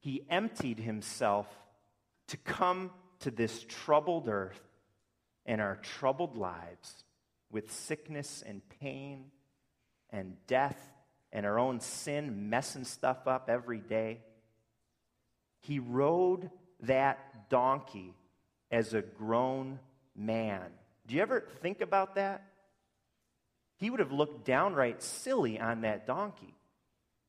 he 0.00 0.24
emptied 0.30 0.78
himself 0.78 1.46
to 2.28 2.36
come 2.36 2.90
to 3.20 3.30
this 3.30 3.64
troubled 3.68 4.28
earth 4.28 4.60
and 5.46 5.60
our 5.60 5.76
troubled 5.76 6.36
lives 6.36 7.04
with 7.50 7.72
sickness 7.72 8.42
and 8.46 8.62
pain 8.80 9.24
and 10.10 10.36
death 10.46 10.78
and 11.32 11.44
our 11.44 11.58
own 11.58 11.80
sin 11.80 12.50
messing 12.50 12.84
stuff 12.84 13.26
up 13.26 13.48
every 13.50 13.80
day. 13.80 14.20
He 15.60 15.78
rode 15.78 16.50
that 16.82 17.48
donkey 17.50 18.14
as 18.70 18.94
a 18.94 19.02
grown 19.02 19.78
man. 20.14 20.66
Do 21.06 21.14
you 21.16 21.22
ever 21.22 21.44
think 21.60 21.80
about 21.80 22.14
that? 22.16 22.44
He 23.76 23.90
would 23.90 24.00
have 24.00 24.12
looked 24.12 24.44
downright 24.44 25.02
silly 25.02 25.58
on 25.58 25.82
that 25.82 26.06
donkey. 26.06 26.54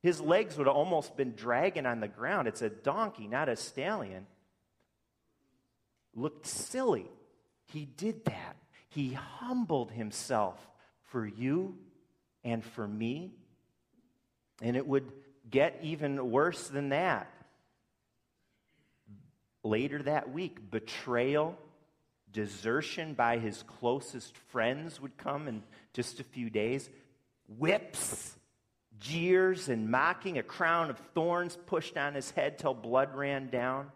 His 0.02 0.22
legs 0.22 0.58
would 0.58 0.68
have 0.68 0.76
almost 0.76 1.18
been 1.18 1.34
dragging 1.36 1.86
on 1.86 2.00
the 2.00 2.08
ground. 2.08 2.48
It's 2.48 2.62
a 2.62 2.70
donkey, 2.70 3.28
not 3.28 3.50
a 3.50 3.56
stallion. 3.56 4.28
Looked 6.16 6.48
silly. 6.48 7.10
He 7.66 7.86
did 7.86 8.26
that. 8.26 8.56
He 8.90 9.14
humbled 9.14 9.92
himself 9.92 10.58
for 11.04 11.26
you 11.26 11.78
and 12.44 12.64
for 12.64 12.88
me. 12.88 13.34
And 14.62 14.78
it 14.78 14.88
would 14.88 15.12
get 15.50 15.80
even 15.82 16.32
worse 16.32 16.68
than 16.70 16.90
that. 16.90 17.32
Later 19.64 20.02
that 20.04 20.32
week, 20.32 20.72
betrayal, 20.72 21.58
desertion 22.32 23.14
by 23.14 23.38
his 23.38 23.64
closest 23.64 24.38
friends 24.38 25.02
would 25.02 25.18
come 25.18 25.48
in 25.48 25.64
just 25.94 26.20
a 26.20 26.24
few 26.24 26.50
days, 26.50 26.90
whips 27.48 28.36
jeers 29.00 29.70
and 29.70 29.90
mocking, 29.90 30.38
a 30.38 30.44
crown 30.44 30.90
of 30.90 30.98
thorns 31.14 31.58
pushed 31.66 31.98
on 31.98 32.14
his 32.14 32.32
head 32.32 32.58
till 32.58 32.74
blood 32.74 33.16
ran 33.16 33.50
down, 33.50 33.92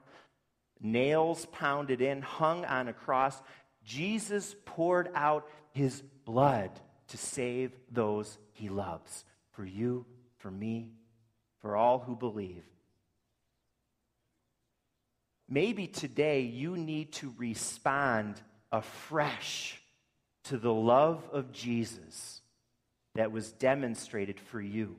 nails 0.81 1.45
pounded 1.51 2.01
in, 2.01 2.21
hung 2.21 2.65
on 2.65 2.87
a 2.87 2.93
cross. 2.93 3.41
Jesus 3.83 4.55
poured 4.65 5.09
out 5.13 5.47
his 5.71 6.01
blood 6.25 6.71
to 7.09 7.17
save 7.17 7.71
those 7.91 8.37
he 8.53 8.69
loves 8.69 9.25
for 9.51 9.65
you, 9.65 10.05
for 10.37 10.49
me, 10.49 10.93
for 11.61 11.75
all 11.75 11.99
who 11.99 12.15
believe. 12.15 12.63
Maybe 15.49 15.87
today 15.87 16.41
you 16.41 16.77
need 16.77 17.11
to 17.13 17.33
respond 17.37 18.41
afresh 18.71 19.81
to 20.45 20.57
the 20.57 20.73
love 20.73 21.23
of 21.31 21.51
Jesus 21.51 22.41
that 23.15 23.31
was 23.31 23.51
demonstrated 23.51 24.39
for 24.39 24.61
you 24.61 24.95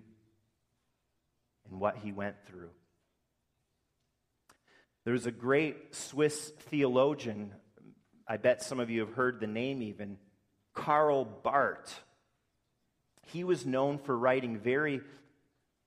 and 1.69 1.81
what 1.81 1.97
he 1.97 2.13
went 2.13 2.37
through. 2.47 2.71
There's 5.05 5.27
a 5.27 5.31
great 5.31 5.95
Swiss 5.95 6.53
theologian, 6.71 7.53
I 8.27 8.39
bet 8.39 8.63
some 8.63 8.81
of 8.81 8.89
you 8.89 9.01
have 9.01 9.15
heard 9.15 9.41
the 9.41 9.47
name 9.47 9.83
even, 9.83 10.17
Karl 10.73 11.25
Barth. 11.25 12.03
He 13.27 13.45
was 13.45 13.67
known 13.67 13.99
for 13.99 14.17
writing 14.17 14.59
very, 14.59 15.01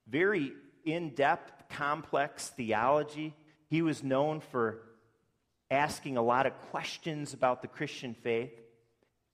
very 0.08 0.54
in 0.86 1.10
depth, 1.16 1.70
complex 1.70 2.50
theology. 2.50 3.36
He 3.70 3.82
was 3.82 4.04
known 4.04 4.40
for 4.40 4.80
asking 5.70 6.18
a 6.18 6.22
lot 6.22 6.46
of 6.46 6.54
questions 6.70 7.34
about 7.34 7.62
the 7.62 7.68
Christian 7.68 8.14
faith. 8.14 8.52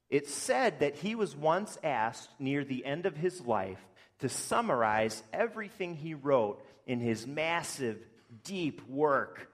It's 0.09 0.33
said 0.33 0.79
that 0.81 0.95
he 0.95 1.15
was 1.15 1.35
once 1.35 1.77
asked 1.83 2.29
near 2.39 2.63
the 2.63 2.85
end 2.85 3.05
of 3.05 3.15
his 3.15 3.41
life 3.41 3.79
to 4.19 4.29
summarize 4.29 5.23
everything 5.33 5.95
he 5.95 6.13
wrote 6.13 6.63
in 6.85 6.99
his 6.99 7.25
massive, 7.25 7.97
deep 8.43 8.87
work, 8.87 9.49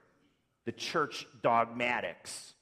The 0.64 0.72
Church 0.72 1.26
Dogmatics. 1.42 2.54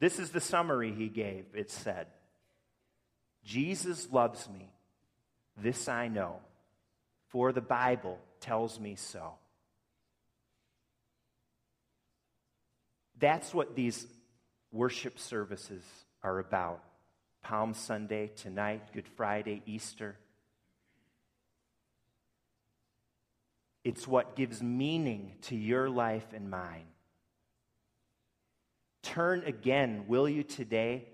This 0.00 0.18
is 0.18 0.30
the 0.30 0.40
summary 0.40 0.92
he 0.92 1.08
gave. 1.08 1.44
It 1.54 1.70
said, 1.70 2.06
Jesus 3.44 4.10
loves 4.10 4.48
me. 4.48 4.70
This 5.56 5.88
I 5.88 6.08
know, 6.08 6.36
for 7.28 7.52
the 7.52 7.60
Bible 7.60 8.18
tells 8.40 8.80
me 8.80 8.94
so. 8.96 9.34
That's 13.18 13.52
what 13.52 13.76
these 13.76 14.06
worship 14.72 15.18
services 15.18 15.84
are 16.22 16.38
about 16.38 16.82
Palm 17.42 17.74
Sunday, 17.74 18.30
tonight, 18.36 18.92
Good 18.92 19.08
Friday, 19.08 19.62
Easter. 19.66 20.16
It's 23.82 24.06
what 24.06 24.36
gives 24.36 24.62
meaning 24.62 25.36
to 25.42 25.56
your 25.56 25.88
life 25.88 26.26
and 26.34 26.50
mine. 26.50 26.86
Turn 29.02 29.42
again, 29.46 30.04
will 30.06 30.28
you, 30.28 30.42
today, 30.42 31.08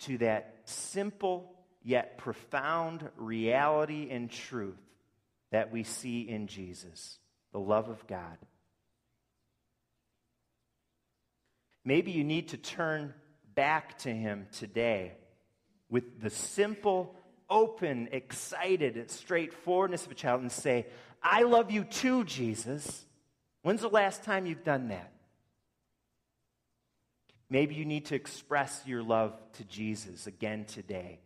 to 0.00 0.18
that 0.18 0.56
simple 0.64 1.54
yet 1.82 2.18
profound 2.18 3.08
reality 3.16 4.08
and 4.10 4.30
truth 4.30 4.80
that 5.52 5.70
we 5.70 5.84
see 5.84 6.28
in 6.28 6.46
Jesus 6.46 7.18
the 7.52 7.60
love 7.60 7.88
of 7.88 8.06
God. 8.06 8.36
Maybe 11.90 12.12
you 12.12 12.22
need 12.22 12.50
to 12.50 12.56
turn 12.56 13.12
back 13.56 13.98
to 13.98 14.14
Him 14.14 14.46
today 14.52 15.14
with 15.88 16.20
the 16.20 16.30
simple, 16.30 17.16
open, 17.48 18.10
excited 18.12 19.10
straightforwardness 19.10 20.06
of 20.06 20.12
a 20.12 20.14
child 20.14 20.40
and 20.40 20.52
say, 20.52 20.86
I 21.20 21.42
love 21.42 21.72
you 21.72 21.82
too, 21.82 22.22
Jesus. 22.22 23.04
When's 23.62 23.80
the 23.80 23.88
last 23.88 24.22
time 24.22 24.46
you've 24.46 24.62
done 24.62 24.86
that? 24.90 25.10
Maybe 27.50 27.74
you 27.74 27.84
need 27.84 28.06
to 28.06 28.14
express 28.14 28.80
your 28.86 29.02
love 29.02 29.36
to 29.54 29.64
Jesus 29.64 30.28
again 30.28 30.66
today 30.66 31.18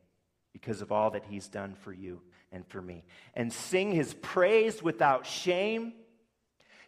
because 0.55 0.81
of 0.81 0.91
all 0.91 1.11
that 1.11 1.27
he's 1.29 1.47
done 1.47 1.75
for 1.83 1.93
you 1.93 2.23
and 2.51 2.67
for 2.69 2.81
me. 2.81 3.05
And 3.35 3.53
sing 3.53 3.93
his 3.93 4.15
praise 4.15 4.83
without 4.83 5.27
shame. 5.27 5.93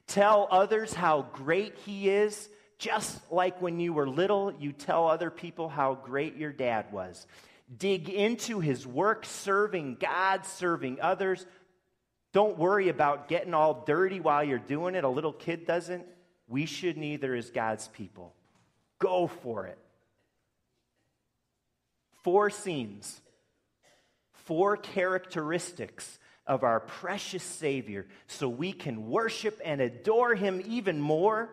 Tell 0.07 0.49
others 0.51 0.95
how 0.95 1.27
great 1.35 1.77
he 1.85 2.09
is, 2.09 2.49
just 2.79 3.19
like 3.31 3.61
when 3.63 3.81
you 3.81 3.93
were 3.93 4.09
little, 4.09 4.53
you 4.59 4.73
tell 4.73 5.09
other 5.09 5.31
people 5.31 5.69
how 5.69 5.95
great 5.95 6.37
your 6.37 6.53
dad 6.53 6.93
was. 6.93 7.27
Dig 7.79 8.09
into 8.09 8.61
his 8.61 8.87
work, 8.87 9.25
serving 9.25 9.97
God, 9.99 10.47
serving 10.47 11.01
others. 11.01 11.47
Don't 12.33 12.59
worry 12.59 12.89
about 12.89 13.29
getting 13.29 13.55
all 13.55 13.83
dirty 13.87 14.21
while 14.21 14.45
you're 14.45 14.59
doing 14.59 14.95
it. 14.95 15.05
A 15.05 15.09
little 15.09 15.33
kid 15.33 15.67
doesn't. 15.67 16.05
We 16.49 16.67
should 16.67 16.97
neither 16.97 17.35
as 17.35 17.51
God's 17.51 17.89
people. 17.89 18.35
Go 18.99 19.27
for 19.27 19.67
it. 19.67 19.79
Four 22.23 22.51
scenes, 22.51 23.21
four 24.33 24.77
characteristics 24.77 26.19
of 26.47 26.63
our 26.63 26.81
precious 26.81 27.43
Savior 27.43 28.07
so 28.27 28.49
we 28.49 28.73
can 28.73 29.09
worship 29.09 29.61
and 29.65 29.81
adore 29.81 30.35
Him 30.35 30.63
even 30.67 31.01
more. 31.01 31.51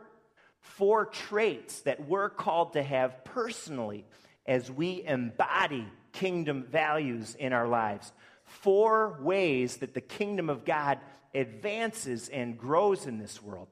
Four 0.64 1.06
traits 1.06 1.82
that 1.82 2.08
we're 2.08 2.30
called 2.30 2.74
to 2.74 2.84
have 2.84 3.24
personally 3.24 4.06
as 4.46 4.72
we 4.72 5.04
embody 5.06 5.88
kingdom 6.12 6.64
values 6.64 7.36
in 7.36 7.54
our 7.54 7.68
lives. 7.68 8.12
Four 8.44 9.20
ways 9.22 9.78
that 9.78 9.94
the 9.94 10.02
kingdom 10.02 10.50
of 10.50 10.66
God 10.66 11.00
advances 11.36 12.28
and 12.30 12.58
grows 12.58 13.06
in 13.06 13.20
this 13.20 13.42
world. 13.42 13.68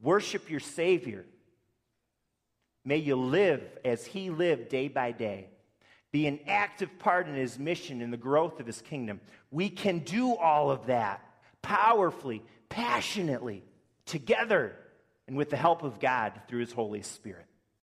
Worship 0.00 0.50
your 0.50 0.60
Savior 0.60 1.24
May 2.86 2.98
you 2.98 3.16
live 3.16 3.62
as 3.84 4.06
he 4.06 4.30
lived 4.30 4.68
day 4.68 4.86
by 4.86 5.10
day. 5.10 5.48
Be 6.12 6.28
an 6.28 6.38
active 6.46 7.00
part 7.00 7.26
in 7.26 7.34
his 7.34 7.58
mission 7.58 8.00
and 8.00 8.12
the 8.12 8.16
growth 8.16 8.60
of 8.60 8.66
his 8.66 8.80
kingdom. 8.80 9.20
We 9.50 9.68
can 9.68 9.98
do 9.98 10.36
all 10.36 10.70
of 10.70 10.86
that 10.86 11.20
powerfully, 11.62 12.44
passionately, 12.68 13.64
together, 14.06 14.76
and 15.26 15.36
with 15.36 15.50
the 15.50 15.56
help 15.56 15.82
of 15.82 15.98
God 16.00 16.32
through 16.48 16.60
his 16.60 16.72
Holy 16.72 17.02
Spirit. 17.02 17.45